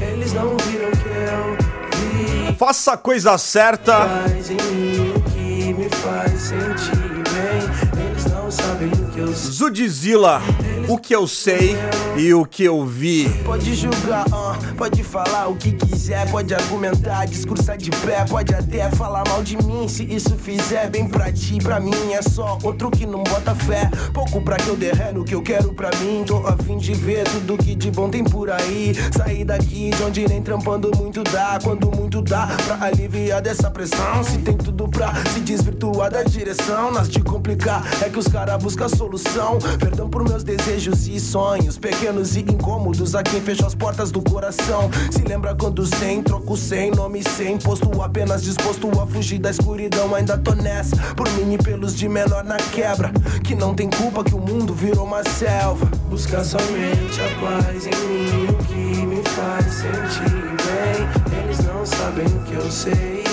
[0.00, 2.56] eles não viram o que eu vi.
[2.56, 4.06] Faça a coisa certa.
[4.06, 8.02] Paz em mim, o que me faz sentir bem.
[8.02, 9.50] Eles não sabem o que eu sei.
[9.52, 10.40] Zudzilla,
[10.88, 11.76] o que eu sei
[12.16, 13.28] e o que eu vi.
[13.44, 18.90] Pode julgar, ah, pode falar o que quiser, pode argumentar, discursar de pé, pode até
[18.90, 22.90] falar mal de mim se isso fizer bem pra ti, pra mim é só outro
[22.90, 23.90] que não bota fé.
[24.12, 26.94] Pouco pra que eu derreno o que eu quero pra mim, tô a fim de
[26.94, 28.94] ver tudo que de bom tem por aí.
[29.16, 34.22] Sair daqui de onde nem trampando muito dá, quando muito dá pra aliviar dessa pressão.
[34.24, 38.62] Se tem tudo pra se desvirtuar da direção, nas de complicar é que os caras
[38.62, 39.58] buscam solução.
[39.78, 44.22] Perdão por meus desejos e sonhos, pequenos e incômodos a quem fecha as portas do
[44.22, 44.90] coração.
[45.10, 50.14] Se lembra quando sem troco sem nome sem posto apenas disposto a fugir da escuridão.
[50.14, 53.12] Ainda tô nessa por mini pelos de menor na quebra,
[53.44, 55.84] que não tem culpa que o mundo virou uma selva.
[56.08, 60.32] Busca somente a paz em mim, o que me faz sentir
[60.64, 61.38] bem.
[61.44, 63.24] Eles não sabem o que eu sei,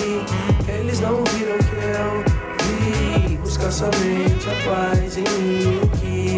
[0.68, 3.38] eles não viram o que eu vi.
[3.38, 5.89] Busca somente a paz em mim,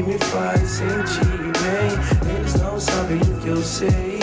[0.03, 1.91] me faz sentir bem.
[2.35, 4.19] Eles não sabem o que eu sei,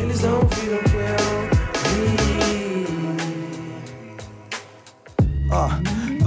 [0.00, 1.16] eles não viram o que eu
[1.84, 2.18] vi.
[5.50, 5.68] Ó,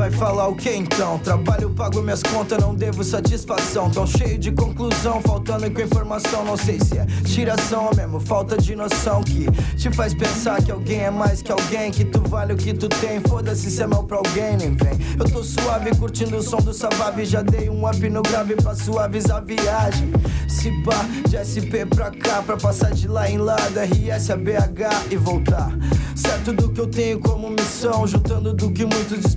[0.01, 1.19] vai falar o que então?
[1.19, 3.87] Trabalho, pago minhas contas, não devo satisfação.
[3.91, 6.43] Tão cheio de conclusão, faltando com informação.
[6.43, 9.45] Não sei se é tiração ou mesmo falta de noção que
[9.77, 11.91] te faz pensar que alguém é mais que alguém.
[11.91, 13.21] Que tu vale o que tu tem.
[13.21, 14.93] Foda-se se é mal pra alguém, nem vem.
[15.19, 17.23] Eu tô suave, curtindo o som do Savave.
[17.23, 20.11] Já dei um up no grave pra suavizar a viagem.
[20.47, 24.35] Se pá, de SP pra cá, pra passar de lá em lá, da RS a
[24.35, 25.71] BH e voltar.
[26.15, 29.35] Certo do que eu tenho como missão, juntando do que muitos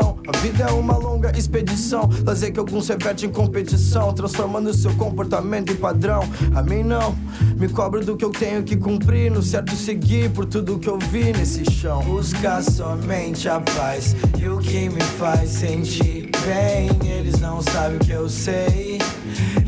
[0.00, 5.72] A vida é uma longa expedição, lazer que alguns revertem em competição, transformando seu comportamento
[5.72, 6.22] em padrão.
[6.54, 7.14] A mim não,
[7.56, 10.98] me cobro do que eu tenho que cumprir, no certo seguir por tudo que eu
[10.98, 12.02] vi nesse chão.
[12.02, 16.90] Buscar somente a paz e o que me faz sentir bem.
[17.10, 18.98] Eles não sabem o que eu sei,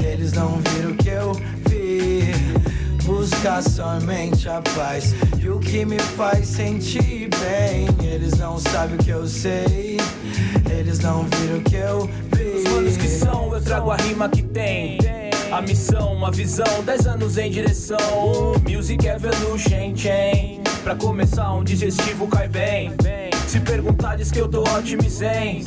[0.03, 1.33] eles não viram o que eu
[1.69, 2.33] vi.
[3.05, 7.22] Buscar somente a paz e o que me faz sentir
[8.03, 9.99] Eles não sabem o que eu sei,
[10.71, 12.59] eles não viram o que eu vi.
[12.59, 14.99] Os manos que são, eu trago a rima que tem.
[15.51, 17.99] A missão, a visão, 10 anos em direção.
[18.69, 20.63] Music Evolution Chain.
[20.83, 22.93] Pra começar, um digestivo cai bem.
[23.47, 25.63] Se perguntar, diz que eu tô ótimo zen.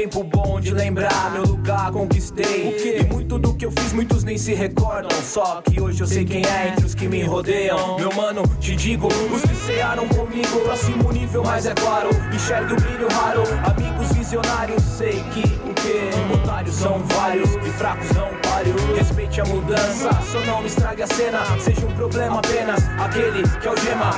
[0.00, 2.74] Tempo bom de lembrar, meu lugar conquistei.
[3.02, 5.10] E muito do que eu fiz, muitos nem se recordam.
[5.22, 7.98] Só que hoje eu sei quem é entre os que me rodeiam.
[7.98, 12.08] Meu mano, te digo, os que cearam comigo, próximo nível, mas é claro.
[12.34, 14.82] Enxergue o brilho raro, amigos visionários.
[14.82, 16.34] Sei que o que?
[16.34, 18.74] Otários são vários e fracos não páreo.
[18.96, 21.44] Respeite a mudança, só não me estrague a cena.
[21.58, 24.12] Seja um problema apenas aquele que é o gema.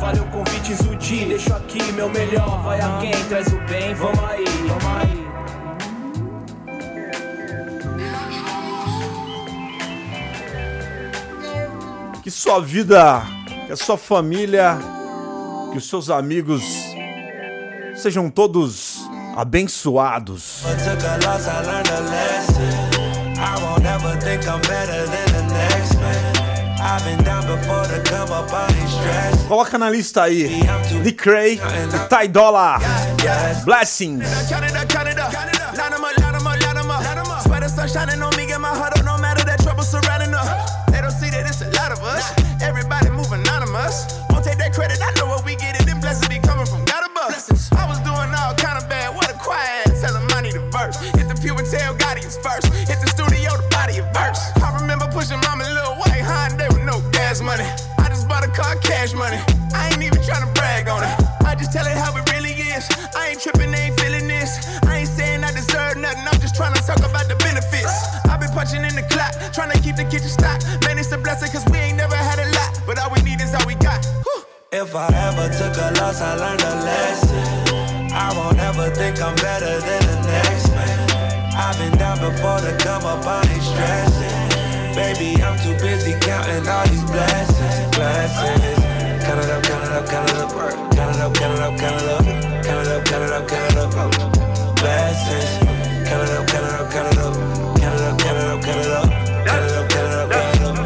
[0.00, 2.62] Valeu o convite, Zudi, deixo aqui meu melhor.
[2.62, 5.25] Vai a quem traz o bem, vamos aí, vamos aí.
[12.26, 13.22] Que sua vida,
[13.68, 14.76] que a sua família,
[15.70, 16.60] que os seus amigos
[17.94, 20.64] sejam todos abençoados.
[29.46, 30.62] Coloca na lista aí
[31.04, 32.80] The Cray e Ty Dolla
[33.64, 34.26] Blessings.
[57.36, 57.68] Gas money.
[57.98, 59.38] I just bought a car, cash money.
[59.74, 61.44] I ain't even trying to brag on it.
[61.44, 62.88] I just tell it how it really is.
[63.14, 64.56] I ain't tripping, ain't feeling this.
[64.84, 66.24] I ain't saying I deserve nothing.
[66.24, 67.92] I'm just trying to talk about the benefits.
[68.24, 70.64] I've been punching in the clock, trying to keep the kitchen stocked.
[70.84, 72.80] Man, it's a blessing, cause we ain't never had a lot.
[72.86, 74.00] But all we need is all we got.
[74.72, 77.44] If I ever took a loss, I learned a lesson.
[78.12, 80.98] I won't ever think I'm better than the next man.
[81.52, 84.55] I've been down before to come up, I ain't stressing.
[84.96, 88.80] Baby, I'm too busy counting all these blessings, blessings.
[89.22, 90.50] Count it up, count it up, count it up,
[90.96, 92.24] count it up, count it up, count it up,
[92.64, 95.52] count it up, count it up, count it up, blessings.
[96.08, 97.34] Count it up, count it up, count it up,
[97.76, 99.90] count it up, count it up, count it up, count it up, count it up,
[99.90, 100.78] count it up, blessings.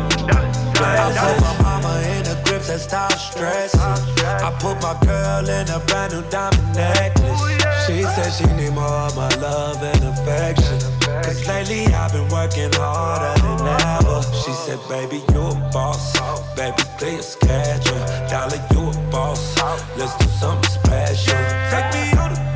[0.82, 3.76] I put my mama in the grips and stop stress.
[3.76, 7.40] I put my girl in a brand new diamond necklace.
[7.86, 10.89] She said she need more of my love and affection.
[11.22, 14.22] Cause lately I've been working harder than ever.
[14.42, 16.12] She said, baby, you a boss.
[16.56, 17.98] Baby, clear your schedule.
[18.28, 19.56] Dollar, you a boss.
[19.96, 21.38] Let's do something special.
[21.70, 22.52] Take me on a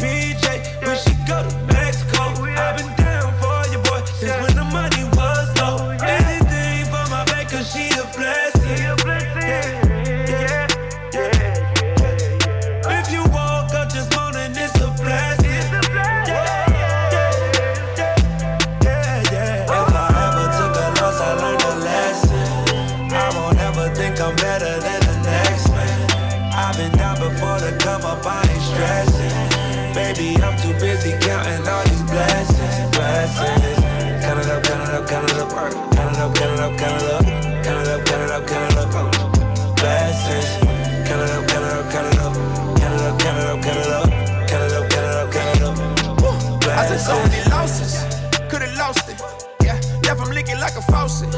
[50.65, 51.29] like a faucet.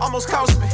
[0.00, 0.66] Almost cost me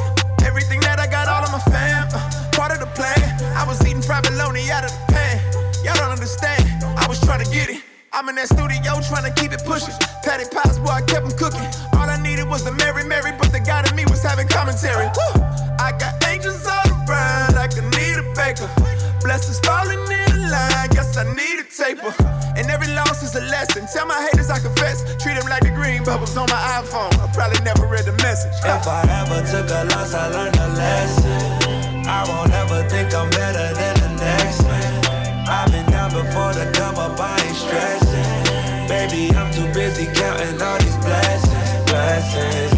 [0.48, 2.08] everything that I got, all of my fam.
[2.08, 3.20] uh, part of the plan.
[3.52, 5.36] I was eating fried bologna out of the pan.
[5.84, 6.64] Y'all don't understand.
[6.96, 7.84] I was trying to get it.
[8.12, 9.92] I'm in that studio trying to keep it pushing.
[10.24, 11.68] Patty pies, boy, I kept them cooking.
[11.92, 15.06] All I needed was the Mary Mary, but the God in me was having commentary.
[15.12, 15.44] Woo!
[15.76, 18.68] I got angels all around, like a Nita Baker.
[19.20, 20.19] Blessings falling in
[21.40, 22.12] need a taper.
[22.56, 23.86] And every loss is a lesson.
[23.92, 25.00] Tell my haters I confess.
[25.22, 27.12] Treat them like the green bubbles on my iPhone.
[27.20, 28.52] I probably never read the message.
[28.64, 32.06] If I ever took a loss, I learned a lesson.
[32.06, 34.90] I won't ever think I'm better than the next man.
[35.48, 38.88] I've been down before the come up, I ain't stressing.
[38.88, 42.69] Baby, I'm too busy counting all these blessings, blessings.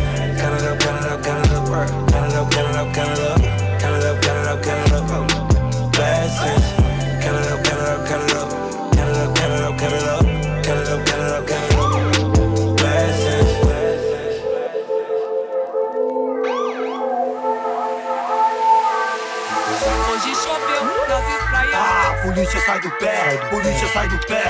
[22.42, 24.42] Polícia sai do pé, polícia sai do pé.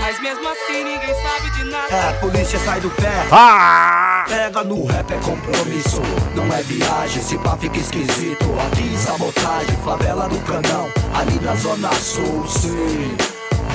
[0.00, 1.94] Mas mesmo assim ninguém sabe de nada.
[1.94, 3.12] É, polícia sai do pé.
[3.30, 4.24] Ah!
[4.26, 6.02] Pega no rap é compromisso,
[6.34, 8.46] não é viagem, se pá fica esquisito.
[8.66, 13.16] Aqui sabotagem, favela do canão, ali da zona sul, sim.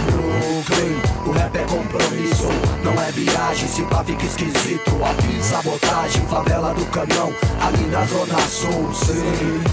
[0.05, 2.49] Brooklyn, o rap é compromisso,
[2.83, 4.91] não é viagem, se pá fica esquisito.
[5.01, 9.63] Aqui sabotagem, favela do canão, ali da zona sul, sim.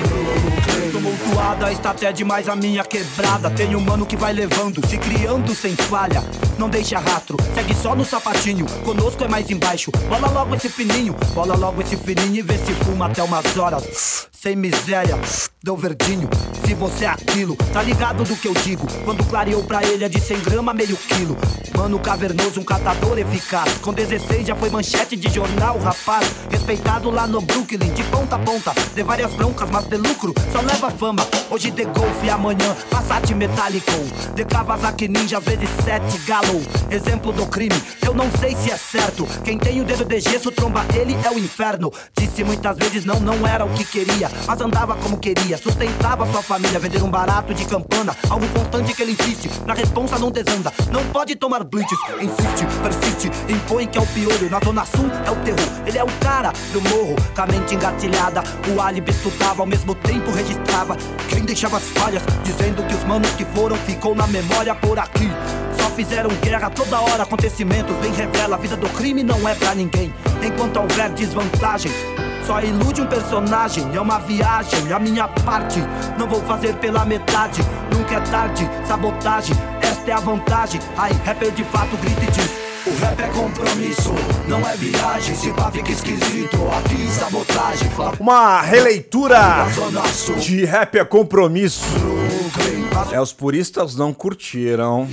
[0.00, 0.79] Brooklyn.
[1.40, 3.50] Tumultuada está até demais a minha quebrada.
[3.50, 6.22] Tem um mano que vai levando, se criando sem falha.
[6.58, 8.66] Não deixa rastro, segue só no sapatinho.
[8.84, 9.90] Conosco é mais embaixo.
[10.08, 14.29] Bola logo esse fininho, bola logo esse fininho e vê se fuma até umas horas.
[14.42, 15.18] Sem miséria,
[15.62, 16.26] deu verdinho.
[16.64, 18.86] Se você é aquilo, tá ligado do que eu digo?
[19.04, 21.36] Quando clareou pra ele é de 100 grama, meio quilo.
[21.76, 23.78] Mano cavernoso, um catador eficaz.
[23.78, 26.26] Com 16 já foi manchete de jornal, rapaz.
[26.50, 28.72] Respeitado lá no Brooklyn, de ponta a ponta.
[28.94, 31.26] De várias broncas, mas de lucro, só leva fama.
[31.50, 33.92] Hoje de Golf e amanhã Passat Metallico.
[34.34, 36.62] De Kawasaki Ninja vezes 7 Galo.
[36.90, 39.26] Exemplo do crime, eu não sei se é certo.
[39.44, 41.92] Quem tem o dedo de gesso, tromba ele é o inferno.
[42.16, 44.29] Disse muitas vezes não, não era o que queria.
[44.46, 46.78] Mas andava como queria, sustentava sua família.
[46.78, 49.50] Vender um barato de campana, algo constante que ele insiste.
[49.66, 51.92] Na responsa não desanda, não pode tomar blitz.
[52.20, 54.50] Insiste, persiste, impõe que é o piolho.
[54.50, 57.16] Na zona sul é o terror, ele é o cara do morro.
[57.34, 58.42] Com a mente engatilhada,
[58.74, 60.96] o álibi estudava, ao mesmo tempo registrava.
[61.28, 65.30] Quem deixava as falhas, dizendo que os manos que foram ficou na memória por aqui.
[65.80, 68.56] Só fizeram guerra toda hora, acontecimentos bem revela.
[68.56, 70.12] A vida do crime não é pra ninguém.
[70.42, 71.92] Enquanto houver desvantagem,
[72.46, 75.82] só ilude um personagem, é uma viagem, a minha parte.
[76.18, 77.62] Não vou fazer pela metade,
[77.92, 80.80] nunca é tarde, sabotagem, esta é a vantagem.
[80.96, 82.70] Ai, rapper de fato grita e diz.
[82.86, 84.14] O rap é compromisso,
[84.48, 86.56] não é viagem, se pá fica esquisito.
[86.78, 87.90] Aqui sabotagem.
[88.18, 89.66] Uma releitura
[90.38, 91.84] de rap é compromisso.
[93.12, 95.08] É, os puristas não curtiram.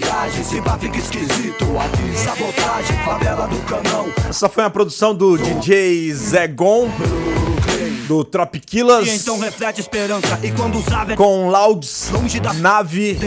[4.29, 6.89] Essa foi a produção do DJ Zegon
[8.07, 10.39] do Tropiquilas, então reflete esperança.
[10.41, 12.09] E quando usava com Louds,
[12.55, 13.17] Nave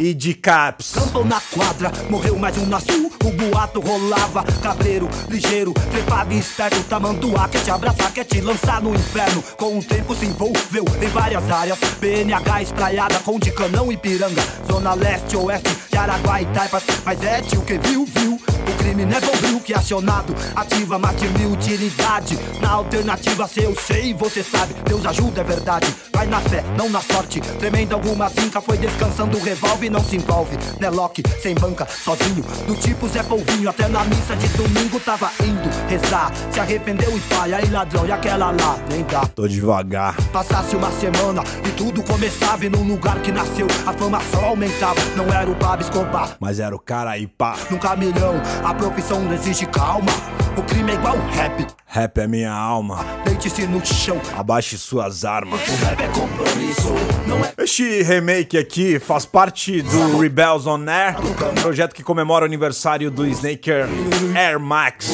[0.00, 0.92] e de Caps.
[0.92, 4.44] Campão na quadra, morreu mais um na sul, o boato rolava.
[4.60, 9.42] Cabreiro, ligeiro, trepado e esperto, tamanduá quer te abraçar, quer te lançar no inferno.
[9.56, 11.78] Com o tempo se envolveu em várias áreas.
[12.00, 14.42] BNH espraiada com de canão e piranga.
[14.70, 16.82] Zona leste, oeste, de Araguá e Taipas.
[17.04, 18.34] Mas é tio que viu, viu.
[18.34, 20.34] O crime não é bombril que acionado.
[20.56, 22.38] Ativa, mate mil utilidade.
[22.60, 24.74] Na alternativa, se eu sei, você sabe.
[24.86, 25.94] Deus ajuda, é verdade.
[26.12, 27.40] Vai na fé, não na sorte.
[27.40, 30.56] Tremendo alguma zinca, foi descansando o revólver, não se envolve.
[30.80, 32.42] Né, Loki, sem banca, sozinho.
[32.66, 36.32] Do tipo Zé Polvinho, até na missa de domingo tava indo rezar.
[36.50, 39.26] Se arrependeu e pai, aí ladrão, e aquela lá, nem dá.
[39.26, 40.16] Tô devagar.
[40.32, 45.00] Passasse uma semana e tudo começava e num lugar que nasceu a fama só aumentava.
[45.16, 47.56] Não era o Pablo Escobar, Mas era o cara aí, pá.
[47.70, 48.40] num caminhão.
[48.64, 50.12] A profissão não exige calma.
[50.56, 51.66] O crime é igual rap.
[51.86, 53.04] Rap é minha alma.
[53.24, 54.20] Deite-se no chão.
[54.36, 55.60] Abaixe suas armas.
[55.68, 56.94] O rap é compromisso,
[57.26, 61.16] não é Este remake aqui faz parte do Rebels on Air,
[61.60, 63.88] projeto que comemora o aniversário do Snaker
[64.36, 65.08] Air Max,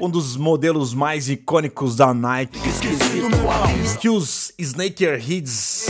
[0.00, 2.58] um dos modelos mais icônicos da Nike,
[4.00, 5.86] que os Snakerheads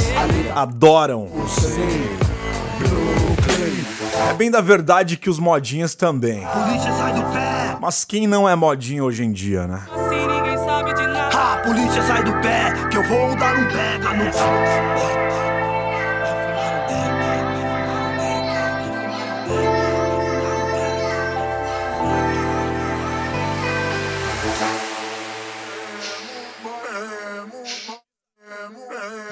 [0.55, 1.31] adoram.
[4.31, 6.47] É bem da verdade que os modinhas também.
[6.47, 7.77] Polícia sai do pé.
[7.81, 9.83] Mas quem não é modinho hoje em dia, né?
[9.91, 11.37] Assim ninguém sabe de nada.
[11.37, 15.33] Ah, polícia sai do pé, que eu vou dar um pega no.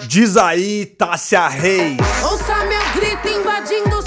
[0.07, 1.97] Diz aí, Tássia Reis.
[2.25, 4.00] Ouça meu grito invadindo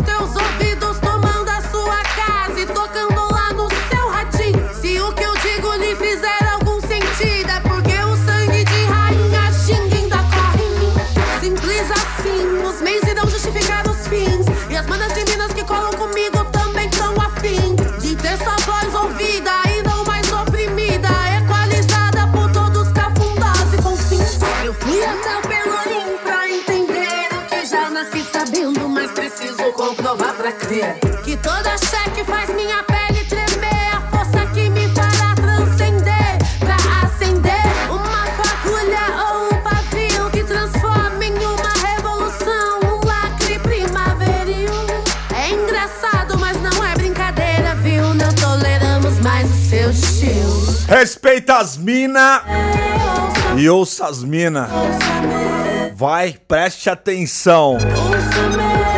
[30.74, 31.00] crer.
[31.24, 33.96] Que toda cheque faz minha pele tremer.
[33.96, 36.38] A força que me fará transcender.
[36.60, 42.80] Pra acender uma fagulha ou um pavio que transforma em uma revolução.
[42.84, 44.72] Um lacre primaveril.
[45.36, 48.14] É engraçado, mas não é brincadeira, viu?
[48.14, 50.74] Não toleramos mais o seu estilo.
[50.88, 52.44] Respeita as mina
[53.58, 54.70] e ouça as mina.
[55.96, 57.78] Vai, preste atenção.
[57.80, 58.93] Vai,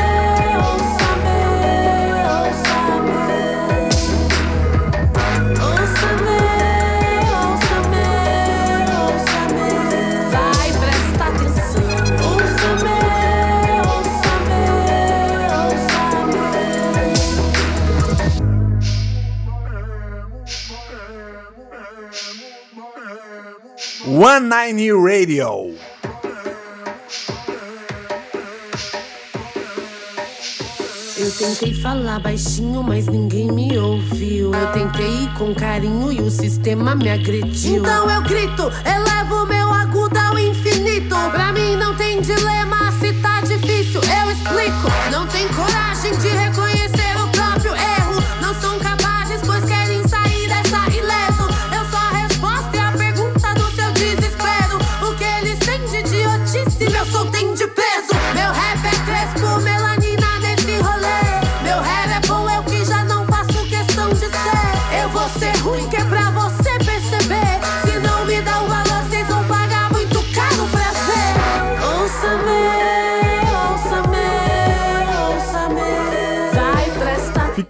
[24.16, 25.76] One Nine Radio.
[31.18, 34.54] Eu tentei falar baixinho, mas ninguém me ouviu.
[34.54, 37.82] Eu tentei ir com carinho e o sistema me agrediu.
[37.82, 40.65] Então eu grito, elevo meu agudo ao infinito.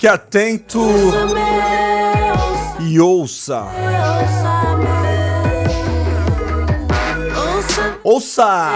[0.05, 0.79] Fique atento
[2.79, 3.65] e ouça.
[8.03, 8.73] Ouça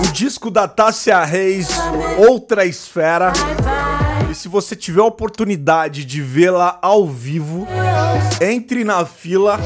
[0.00, 1.68] o disco da Tássia Reis,
[2.28, 3.32] Outra Esfera.
[4.28, 7.68] E se você tiver a oportunidade de vê-la ao vivo,
[8.40, 9.60] entre na fila,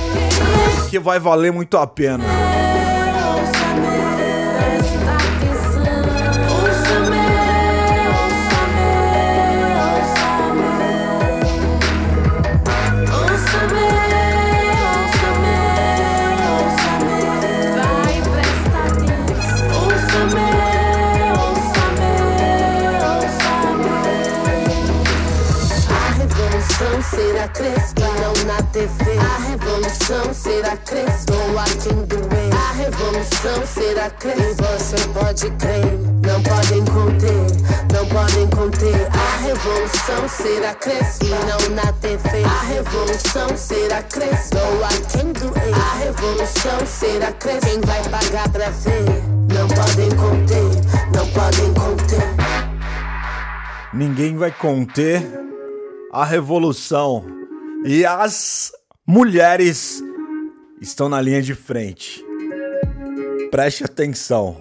[0.91, 2.25] que vai valer muito a pena.
[28.79, 29.19] TV.
[29.19, 32.55] A revolução será crespa, I can do it.
[32.55, 35.99] A revolução será crespa, e você pode crer.
[36.25, 37.47] Não podem conter,
[37.93, 39.09] não podem conter.
[39.11, 42.45] A revolução será crespa, e não na TV.
[42.45, 45.75] A revolução será crespa, I can do it.
[45.75, 49.25] A revolução será crespa, quem vai pagar pra ver?
[49.53, 50.71] Não podem conter,
[51.13, 52.29] não podem conter.
[53.93, 55.21] Ninguém vai conter
[56.13, 57.38] a revolução.
[57.85, 58.73] E as
[59.07, 60.03] mulheres
[60.81, 62.25] estão na linha de frente.
[63.51, 64.57] Preste atenção.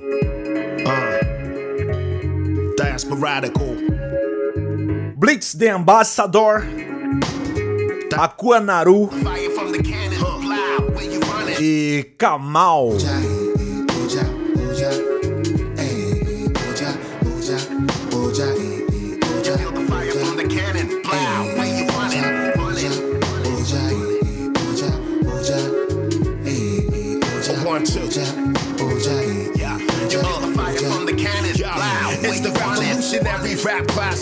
[2.77, 3.67] Diasporadical.
[5.15, 6.63] Blitz the Ambassador,
[8.15, 9.09] Akua Naru
[11.59, 12.91] e Kamal.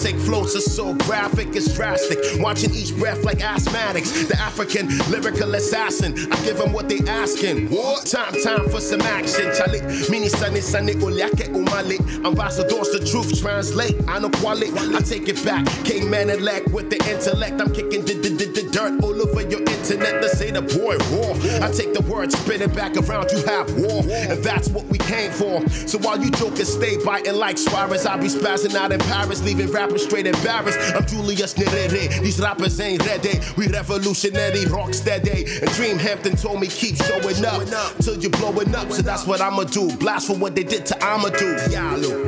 [0.06, 0.26] Classic.
[0.26, 2.20] Flows are so graphic, it's drastic.
[2.40, 4.28] Watching each breath like asthmatics.
[4.28, 6.14] The African lyrical assassin.
[6.32, 7.70] I give them what they asking.
[7.70, 8.06] What?
[8.06, 9.46] Time, time for some action.
[9.52, 12.26] Chalik, mini sunny sunny uliake umalik.
[12.26, 13.96] Ambassadors, the truth translate.
[14.08, 14.72] I know quality.
[14.96, 15.66] I take it back.
[15.84, 17.62] King man elect with the intellect.
[17.62, 18.16] I'm kicking the,
[18.72, 20.22] dirt all over your internet.
[20.22, 21.66] Let's say the boy raw.
[21.66, 23.32] I take the words, spin it back around.
[23.32, 25.68] You have war, and that's what we came for.
[25.70, 29.72] So while you jokers stay biting like Suarez, I be spazzing out in Paris, leaving
[29.72, 30.80] rappers straight embarrassed.
[30.96, 32.22] I'm Julius Nyerere.
[32.22, 33.40] These rappers ain't ready.
[33.58, 35.46] We revolutionary, rock steady.
[35.62, 37.64] And Dream Hampton told me keep showing up
[38.00, 38.92] till you're blowing up.
[38.92, 39.96] So that's what I'ma do.
[39.98, 41.72] Blast for what they did to Amadou.
[41.72, 42.25] Yalu.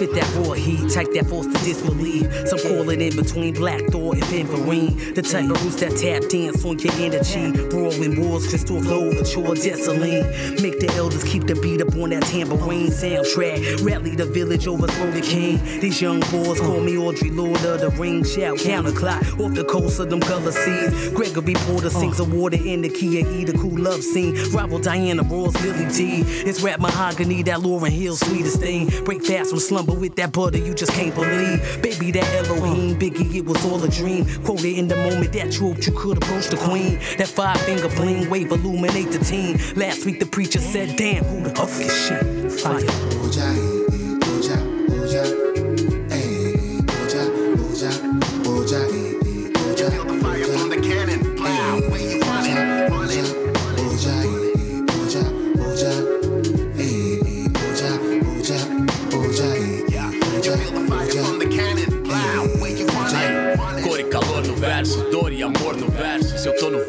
[0.00, 0.24] Yeah.
[0.34, 0.39] You
[0.92, 2.30] type that force to disbelieve.
[2.46, 5.14] Some call it in between Black Thor and Pimperine.
[5.14, 7.68] The type of roots that tap dance on your energy.
[7.68, 10.26] Brawling wars, crystal flow, the chore desoline.
[10.62, 13.84] Make the elders keep the beat up on that tambourine soundtrack.
[13.84, 15.58] Rally the village, overthrow the king.
[15.80, 18.24] These young boys call me Audrey, Lord of the Ring.
[18.24, 21.10] Shout counterclock off the coast of them color seas.
[21.10, 21.90] Gregory Porter uh.
[21.90, 24.34] sings a water in the key of eat a cool love scene.
[24.52, 26.22] Rival Diana Ross, Lily T.
[26.48, 28.88] It's rap mahogany, that Lauren Hill, sweetest thing.
[29.04, 31.82] Break fast from slumber with that butter you just can't believe.
[31.82, 34.24] Baby, that Elohim, Biggie, it was all a dream.
[34.44, 36.98] Quoted in the moment that truth, you could approach the queen.
[37.18, 39.58] That five finger bling, wave illuminate the team.
[39.76, 42.52] Last week the preacher said, damn, who the fuck is shit?
[42.60, 43.69] Fire.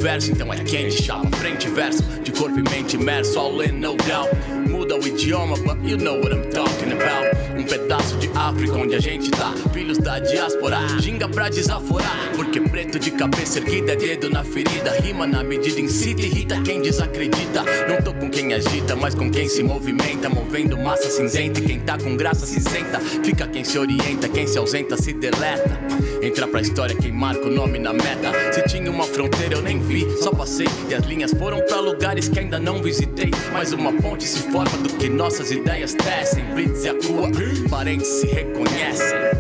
[0.02, 2.02] Verso, então é quente, chapa, frente verso.
[2.24, 4.30] De corpo e mente imerso, all in, no doubt.
[4.68, 7.38] Muda o idioma, but you know what I'm talking about.
[7.58, 9.54] Um pedaço de África onde a gente tá.
[9.72, 12.32] Filhos da diáspora, ginga pra desaforar.
[12.36, 14.92] Porque preto de cabeça erguida, dedo na ferida.
[15.02, 17.64] Rima na medida, incita e irrita quem desacredita.
[17.88, 20.30] Não tô com quem agita, mas com quem se movimenta.
[20.30, 23.00] Movendo massa cinzenta e quem tá com graça se senta.
[23.00, 25.80] Fica quem se orienta, quem se ausenta se deleta.
[26.22, 28.32] Entra pra história quem marca o nome na meta.
[28.54, 30.68] Se tinha uma fronteira eu nem vi, só passei.
[30.88, 33.32] E as linhas foram pra lugares que ainda não visitei.
[33.52, 36.44] Mas uma ponte se forma do que nossas ideias tecem.
[36.54, 37.32] Blitz e a rua,
[37.70, 39.31] parentes se reconhecem.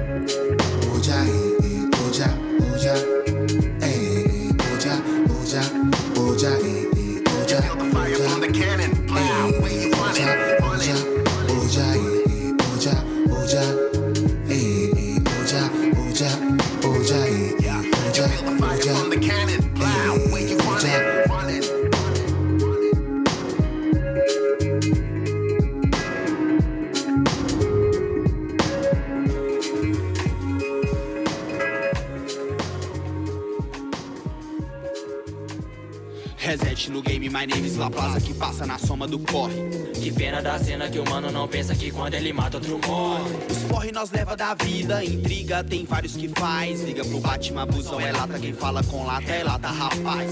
[38.52, 39.56] Passa na soma do corre.
[39.94, 43.32] Que pena da cena que o mano não pensa que quando ele mata outro morre.
[43.50, 46.84] Os porre nós leva da vida, intriga tem vários que faz.
[46.84, 50.32] Liga pro Batman, busão é lata, quem fala com lata é lata, rapaz.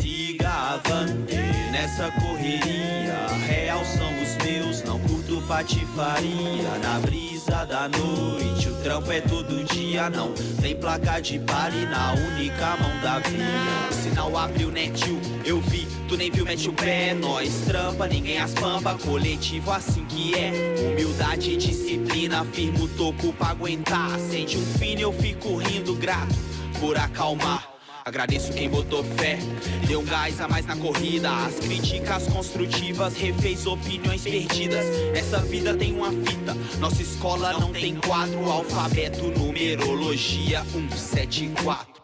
[0.00, 1.36] Siga avante
[1.70, 3.26] nessa correria.
[3.46, 6.78] Real são os meus, não curto patifaria.
[6.82, 10.10] Na brisa da noite, o trampo é todo dia.
[10.10, 13.88] Não tem placa de pare na única mão da via.
[13.90, 15.18] O sinal abriu, né, tio?
[15.44, 17.14] Eu vi, tu nem viu, mete o pé.
[17.14, 18.94] Nós trampa, ninguém as pampa.
[18.94, 20.52] Coletivo assim que é.
[20.92, 24.14] Humildade e disciplina, firmo o toco pra aguentar.
[24.14, 26.34] Acende um fino, eu fico rindo, grato
[26.80, 27.67] por acalmar.
[28.08, 29.38] Agradeço quem botou fé,
[29.86, 31.30] deu gás a mais na corrida.
[31.44, 34.86] As críticas construtivas refez opiniões perdidas.
[35.14, 38.50] Essa vida tem uma fita, nossa escola não tem quadro.
[38.50, 41.98] Alfabeto, numerologia 174.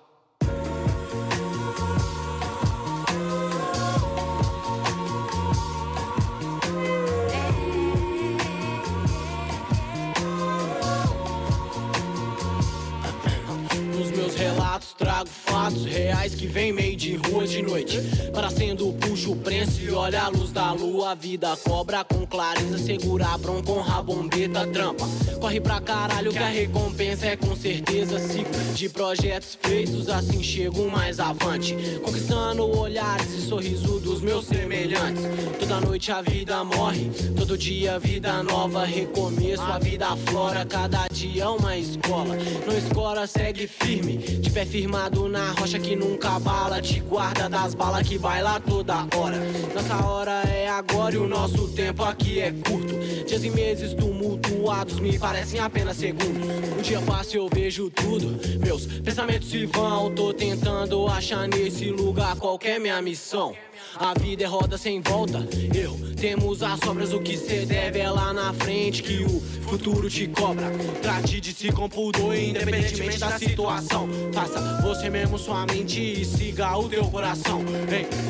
[13.96, 15.30] Nos meus relatos trago
[15.64, 17.98] fatos reais que vem meio de rua de noite.
[18.34, 21.12] Para sendo puxo prensa e olha a luz da lua.
[21.12, 25.06] A vida cobra com clareza, segura a bronca, honra a bombeta, trampa.
[25.40, 28.18] Corre pra caralho que a recompensa é com certeza.
[28.18, 31.74] Ciclo de projetos feitos, assim chego mais avante.
[32.02, 35.22] Conquistando olhares e sorriso dos meus semelhantes.
[35.58, 38.84] Toda noite a vida morre, todo dia vida nova.
[38.84, 42.36] Recomeço, a vida flora, cada dia uma escola.
[42.66, 46.80] Não escora, segue firme, de pé firmado na rocha que nunca bala.
[46.80, 49.38] Te guarda das balas que baila toda hora.
[49.74, 52.94] Nossa hora é agora e o nosso tempo aqui é curto.
[53.26, 56.48] Dias e meses tumultuados me parecem apenas segundos.
[56.78, 58.38] Um dia passa e eu vejo tudo.
[58.58, 60.14] Meus pensamentos se vão.
[60.14, 63.54] Tô tentando achar nesse lugar qual que é minha missão.
[63.96, 65.46] A vida é roda sem volta.
[65.74, 70.08] Eu temos as sobras, o que cê deve é lá na frente que o futuro
[70.08, 70.70] te cobra.
[71.02, 74.08] Trate de se compudor, independentemente da situação.
[74.32, 77.62] Faça você mesmo sua mente e siga o teu coração.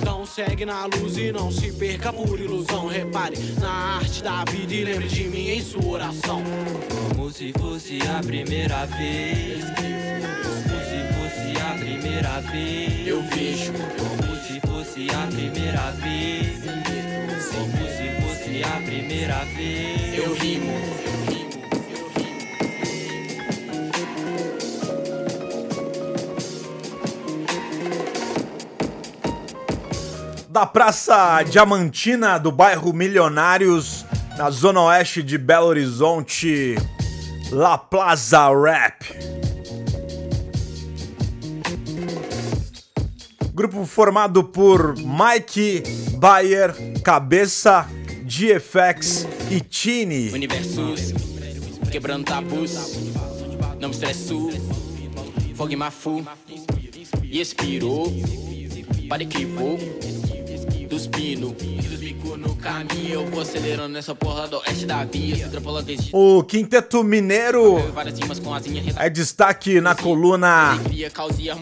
[0.01, 2.89] Então segue na luz e não se perca por ilusão.
[2.89, 6.43] Repare na arte da vida e lembre de mim em sua oração.
[7.15, 9.63] Como se fosse a primeira vez
[12.05, 13.07] primeira vez.
[13.07, 16.63] Eu vejo como se fosse a primeira vez.
[17.51, 20.19] Como se fosse a primeira vez.
[20.19, 21.45] Eu rimo, eu rimo.
[30.51, 34.05] da Praça Diamantina do bairro Milionários,
[34.39, 36.77] na zona oeste de Belo Horizonte,
[37.51, 39.34] La Plaza Rap.
[43.55, 45.85] Grupo formado por Mike,
[46.19, 46.75] Bayer,
[47.05, 47.89] Cabeça,
[48.25, 50.31] GFX e Tini.
[50.33, 51.13] Universos,
[51.89, 52.99] quebrando tabus.
[53.79, 54.51] Não me estresso,
[55.55, 56.27] fogo em mafu.
[57.23, 58.13] E expirou,
[59.31, 59.79] que vou.
[60.95, 61.09] Dos
[62.61, 63.25] caminho.
[66.13, 67.77] O Quinteto Mineiro
[68.97, 70.79] é destaque na coluna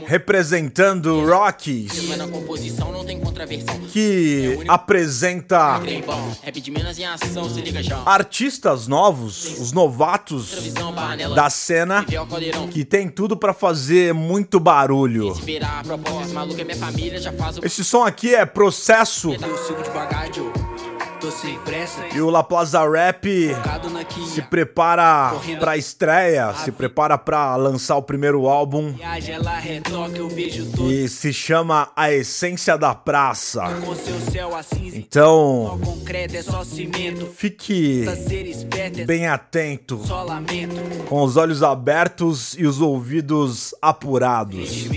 [0.06, 1.92] representando Rockies,
[3.92, 5.80] que apresenta
[7.64, 8.02] liga já.
[8.04, 10.72] artistas novos, os novatos
[11.34, 12.04] da cena,
[12.70, 15.34] que tem tudo pra fazer muito barulho.
[17.62, 17.66] É.
[17.66, 19.21] Esse som aqui é Processo
[21.64, 22.00] Pressa.
[22.12, 23.54] e o La Plaza Rap
[24.26, 28.92] se prepara pra estreia, se prepara pra lançar o primeiro álbum
[30.76, 33.62] que se chama A Essência da Praça.
[34.56, 34.90] assim.
[34.94, 38.04] Então, é fique
[38.76, 40.00] é bem atento,
[41.08, 44.88] com os olhos abertos e os ouvidos apurados.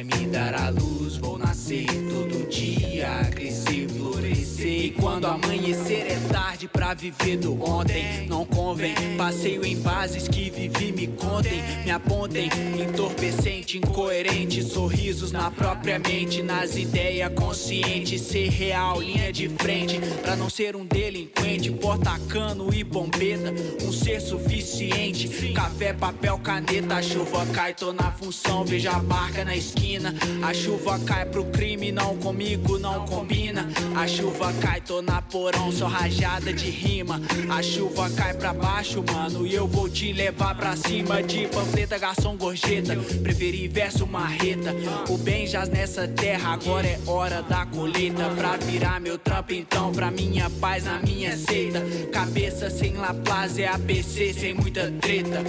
[0.00, 4.86] Vai me dar a luz, vou nascer todo dia, crescer, florescer.
[4.86, 8.26] E quando amanhecer é tarde pra viver do ontem.
[8.28, 12.48] Não convém, passeio em bases que vivi, me contem, me apontem.
[12.78, 18.20] Entorpecente, incoerente, sorrisos na própria mente, nas ideias conscientes.
[18.22, 23.52] Ser real, linha de frente, pra não ser um delinquente, porta-cano e bombeta.
[23.82, 26.96] Um ser suficiente, café, papel, caneta.
[26.96, 30.14] A chuva cai, tô na função, vejo a barca na esquina.
[30.42, 33.68] A chuva cai pro crime, não comigo, não combina.
[33.96, 37.20] A chuva cai, tô na porão, só rajada de rima.
[37.48, 41.22] A chuva cai pra baixo, mano, e eu vou te levar pra cima.
[41.22, 42.96] De panfleta, garçom, gorjeta.
[43.22, 44.74] Preferi verso marreta.
[45.08, 48.30] O bem jaz nessa terra, agora é hora da colheita.
[48.36, 51.80] Pra virar meu trampo, então, pra minha paz, na minha seita.
[52.12, 55.42] Cabeça sem La Plaza é ABC, sem muita treta.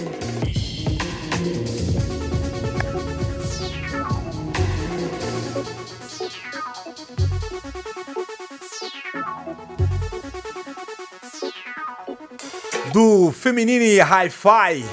[12.92, 14.84] Do Feminine Hi-Fi,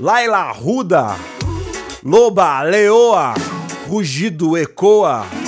[0.00, 1.16] Laila Ruda,
[2.02, 3.34] Loba Leoa,
[3.86, 5.41] Rugido Ecoa.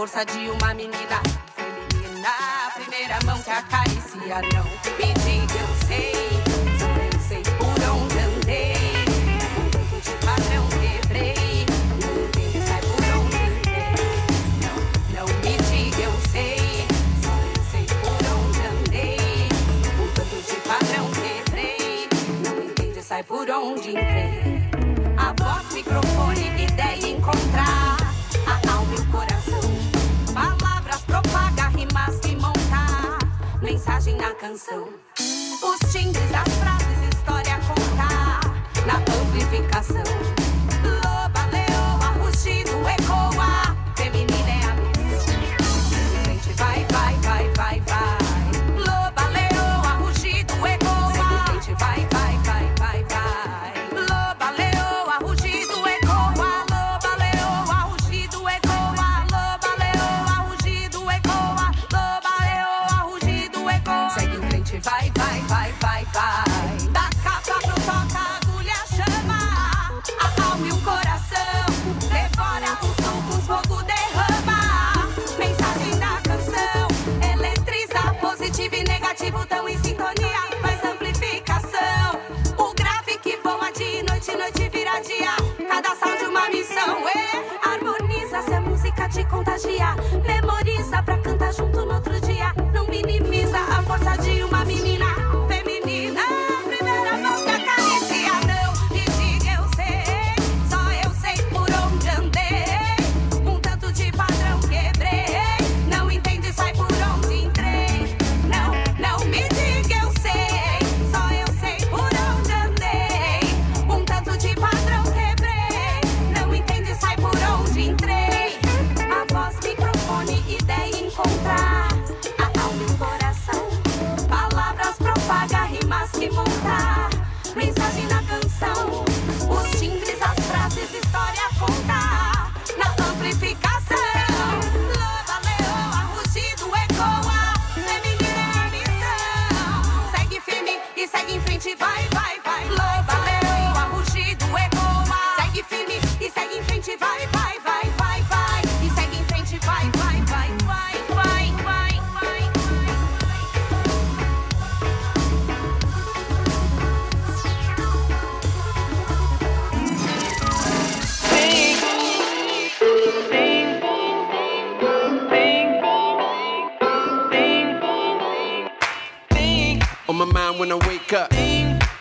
[0.00, 1.20] Força de uma menina
[1.54, 2.32] feminina.
[2.74, 4.64] Primeira mão que acaricia, não
[4.96, 6.14] me diga eu sei.
[6.78, 8.76] Só eu sei por onde andei.
[9.58, 11.66] Um tanto de padrão quebrei.
[12.00, 13.92] Não entende, sai por onde andei.
[14.64, 14.76] Não,
[15.16, 16.86] não me diga eu sei.
[17.22, 19.48] Só eu sei por onde andei.
[20.00, 22.08] Um tanto de padrão quebrei.
[22.42, 24.49] Não entende, sai por onde entrei.
[34.50, 34.88] Canção.
[35.16, 38.40] Os timbres, as frases, história a contar.
[38.84, 40.39] Na amplificação.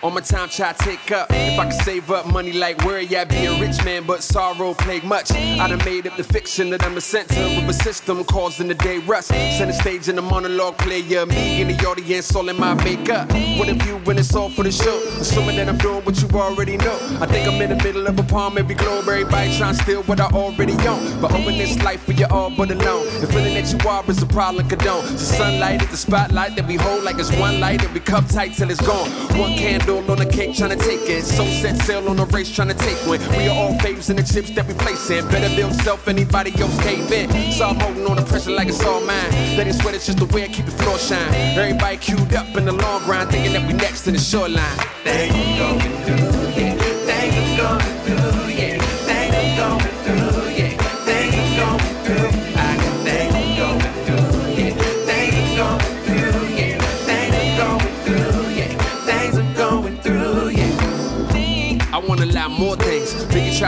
[0.10, 1.28] On my time, try to take up.
[1.30, 4.74] If I could save up money like where yeah, be a rich man, but sorrow
[4.74, 5.32] plague much.
[5.32, 8.74] I done made up the fiction that I'm a center of a system causing the
[8.74, 9.28] day rust.
[9.28, 13.32] Center stage in the monologue player, me in the audience, all in my makeup.
[13.60, 15.00] What if you when it's all for the show?
[15.20, 16.98] Assuming that I'm doing what you already know.
[17.22, 20.02] I think I'm in the middle of a palm, every globe, everybody trying to steal
[20.04, 21.22] what I already own.
[21.22, 23.06] But owning this life for you all but alone.
[23.22, 25.06] The feeling that you are is a problem, condone.
[25.06, 28.28] The sunlight is the spotlight that we hold like it's one light and we cup
[28.28, 29.08] tight till it's gone.
[29.38, 31.24] One candle on the cake trying to take it.
[31.24, 33.20] So set sail on the race trying to take one.
[33.36, 35.28] We are all faves in the chips that we place in.
[35.30, 37.30] Better build self, anybody else cave in.
[37.52, 39.32] So I'm holding on the pressure like it's all mine.
[39.58, 41.34] Let it sweat, it's just the way I keep the floor shine.
[41.58, 44.78] Everybody queued up in the long grind, thinking that we next to the shoreline.
[45.04, 46.76] Things I'm going through, yeah.
[47.10, 48.89] Things I'm going through, yeah.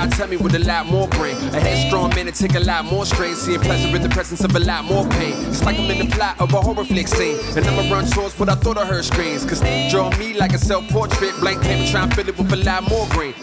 [0.02, 1.36] Try to tell me with a lot more brain.
[1.54, 3.36] A headstrong man to take a lot more strain.
[3.36, 5.34] Seeing pleasure in the presence of a lot more pain.
[5.48, 7.38] It's like I'm in the plot of a horror flick scene.
[7.56, 9.46] And I'ma run towards what I thought I heard screams.
[9.46, 11.34] Cause draw me like a self portrait.
[11.40, 13.34] Blank paper try and fill it with a lot more green.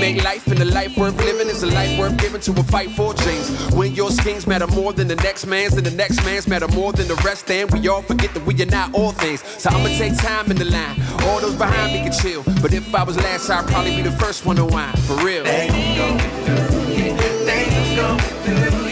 [0.00, 2.90] Make life and a life worth living is a life worth giving to a fight
[2.90, 3.50] for dreams.
[3.74, 6.92] When your schemes matter more than the next man's, and the next man's matter more
[6.92, 9.42] than the rest, then we all forget that we are not all things.
[9.58, 11.00] So I'ma take time in the line.
[11.24, 12.42] All those behind me can chill.
[12.62, 14.96] But if I was last, I'd probably be the first one to whine.
[15.08, 15.44] For real.
[15.44, 17.16] Things I'm going through, yeah.
[17.44, 18.87] Things I'm going through, yeah.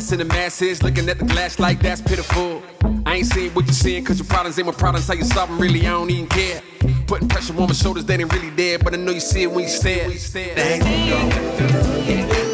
[0.00, 2.62] In the masses, looking at the glass like that's pitiful.
[3.04, 5.06] I ain't seeing what you're seeing, cause your problems ain't my problems.
[5.06, 6.62] How you solve them, really, I don't even care.
[7.06, 9.50] Putting pressure on my shoulders, they ain't really there, but I know you see it
[9.50, 10.08] when you stare.
[10.08, 10.54] Things through.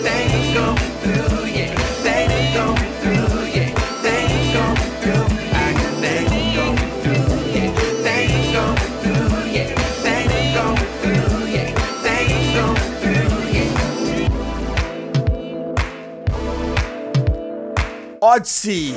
[0.03, 1.46] Things I'm
[18.37, 18.95] Odyssey.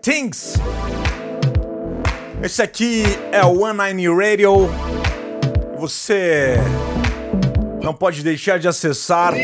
[0.00, 0.54] Things.
[2.42, 4.70] Esse aqui é o One Nine Radio.
[5.78, 6.54] Você
[7.82, 9.34] não pode deixar de acessar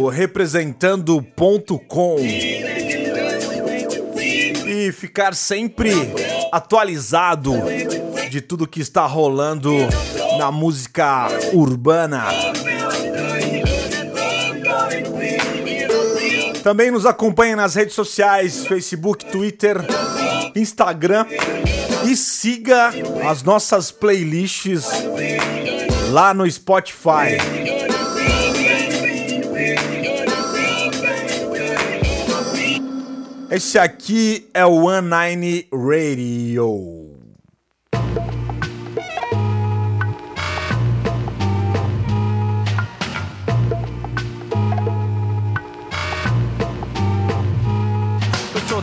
[0.00, 2.16] o representando.com
[4.66, 5.92] e ficar sempre
[6.50, 7.52] atualizado
[8.30, 9.74] de tudo que está rolando
[10.38, 12.24] na música urbana.
[16.68, 19.78] Também nos acompanhe nas redes sociais, Facebook, Twitter,
[20.54, 21.24] Instagram
[22.06, 22.90] e siga
[23.26, 24.84] as nossas playlists
[26.10, 27.38] lá no Spotify.
[33.50, 37.17] Esse aqui é o One Nine Radio.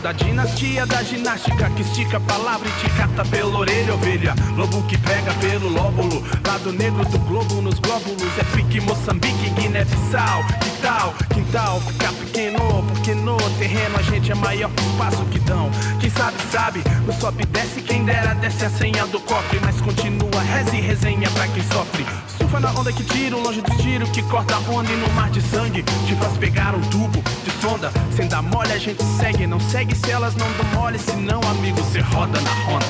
[0.06, 4.36] Da dinastia da ginástica que estica a palavra e te cata pela orelha, ovelha.
[4.56, 8.38] Lobo que pega pelo lóbulo, lado negro do globo nos glóbulos.
[8.38, 10.44] É pique Moçambique, Guiné-Bissau.
[10.60, 11.12] Que tal?
[11.34, 15.68] Quintal fica pequeno, porque no terreno a gente é maior que o espaço que dão.
[16.00, 19.58] Quem sabe, sabe, no sobe desce, quem dera desce a senha do cofre.
[19.60, 22.06] Mas continua, reze e resenha pra quem sofre.
[22.46, 25.28] Surfa na onda que tira, longe dos tiros que corta a onda e no mar
[25.30, 27.90] de sangue te faz pegar um tubo de sonda.
[28.14, 31.82] Sem dar mole, a gente segue, não segue se elas não dão mole, senão, amigo,
[31.90, 32.86] cê roda na ronda.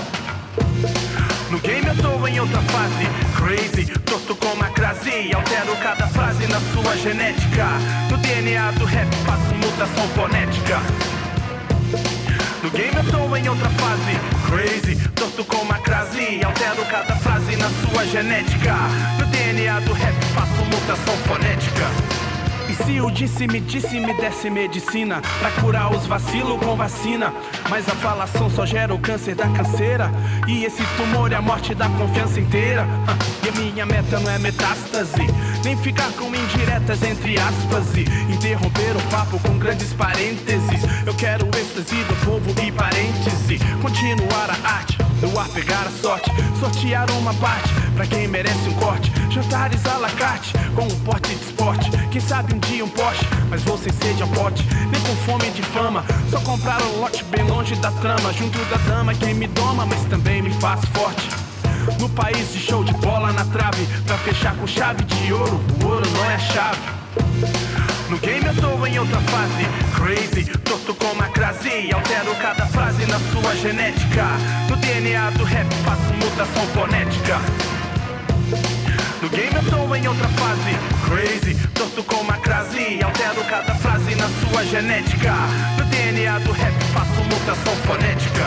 [1.51, 6.47] No game eu tô em outra fase, crazy, torto como a crase, altero cada frase
[6.49, 7.67] na sua genética.
[8.11, 11.06] No DNA do rap faço mutação fonética.
[12.67, 17.55] No game eu tô em outra fase, crazy, torto como a crase, altero cada frase
[17.55, 18.75] na sua genética.
[19.21, 22.26] No DNA do rap faço mutação fonética.
[22.69, 27.33] E se o disse me disse me desse medicina Pra curar os vacilos com vacina
[27.71, 30.11] Mas a falação só gera o câncer da canseira
[30.49, 32.87] E esse tumor é a morte da confiança inteira
[33.45, 35.27] E a minha meta não é metástase
[35.67, 38.03] nem ficar com indiretas entre aspas e
[38.33, 40.81] interromper o papo com grandes parênteses.
[41.05, 43.59] Eu quero o êxtase do povo e parêntese.
[43.83, 48.75] Continuar a arte, no ar pegar a sorte, sortear uma parte pra quem merece um
[48.75, 49.11] corte.
[49.29, 51.91] Jantares à la carte, com um pote de esporte.
[52.13, 55.51] Quem sabe um dia um Porsche, mas vou sem sede ao pote, nem com fome
[55.51, 56.05] de fama.
[56.31, 60.03] Só comprar um lote bem longe da trama, junto da dama quem me doma, mas
[60.05, 61.29] também me faz forte.
[62.01, 65.87] No país de show de bola na trave, pra fechar com chave de ouro, o
[65.87, 66.81] ouro não é a chave.
[68.09, 73.05] No game eu tô em outra fase, crazy, torto como a crase, altero cada frase
[73.07, 74.25] na sua genética.
[74.71, 77.41] No DNA do rap faço mutação fonética.
[79.27, 80.71] No game eu tô em outra fase,
[81.09, 85.33] crazy, torto como a crase, altero cada frase na sua genética.
[85.77, 88.45] No DNA do rap faço mutação fonética.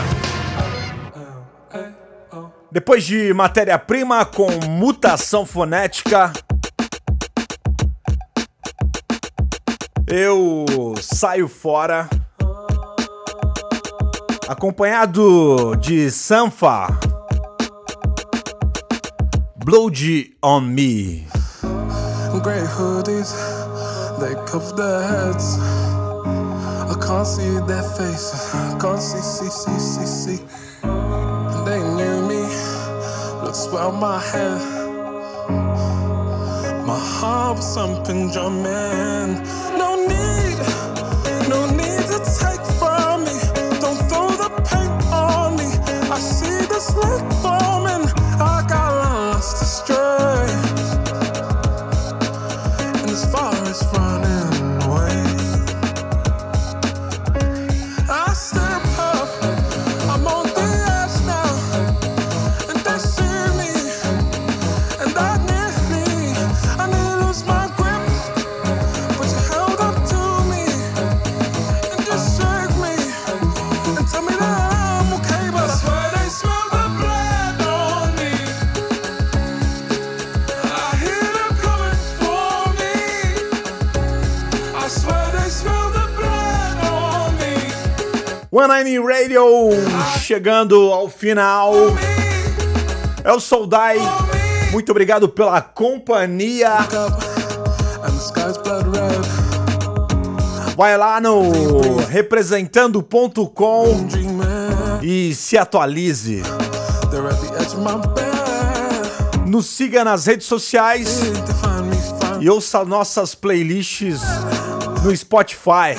[2.72, 6.32] Depois de matéria-prima com mutação fonética,
[10.06, 12.08] eu saio fora,
[14.48, 16.98] acompanhado de Sanfa,
[19.62, 19.98] Blood
[20.42, 21.26] on Me.
[22.42, 23.30] Grey hoodies,
[24.18, 25.58] they cover their heads.
[25.60, 30.44] I can't see their faces, I can't see, see, see, see, see.
[31.66, 32.42] They knew me,
[33.44, 34.56] looks well my hair.
[36.86, 39.69] My heart was something drumming.
[88.70, 89.70] Nine Radio
[90.20, 91.72] chegando ao final.
[93.24, 93.98] É o Soldai.
[94.70, 96.70] Muito obrigado pela companhia.
[100.76, 104.06] Vai lá no representando.com
[105.02, 106.42] e se atualize.
[109.48, 111.22] Nos siga nas redes sociais
[112.40, 114.20] e ouça nossas playlists
[115.02, 115.96] no Spotify.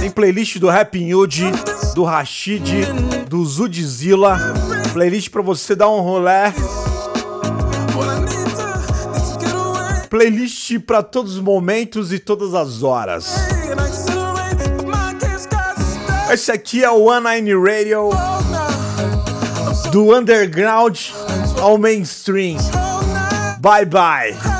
[0.00, 1.52] Tem playlist do Rap Nude,
[2.00, 2.86] do Rashid,
[3.28, 4.38] do Zudzilla.
[4.94, 6.50] Playlist pra você dar um rolé.
[10.08, 13.34] Playlist pra todos os momentos e todas as horas.
[16.32, 18.08] Esse aqui é o One Nine Radio
[19.92, 20.98] do underground
[21.60, 22.56] ao mainstream.
[23.60, 24.59] Bye bye.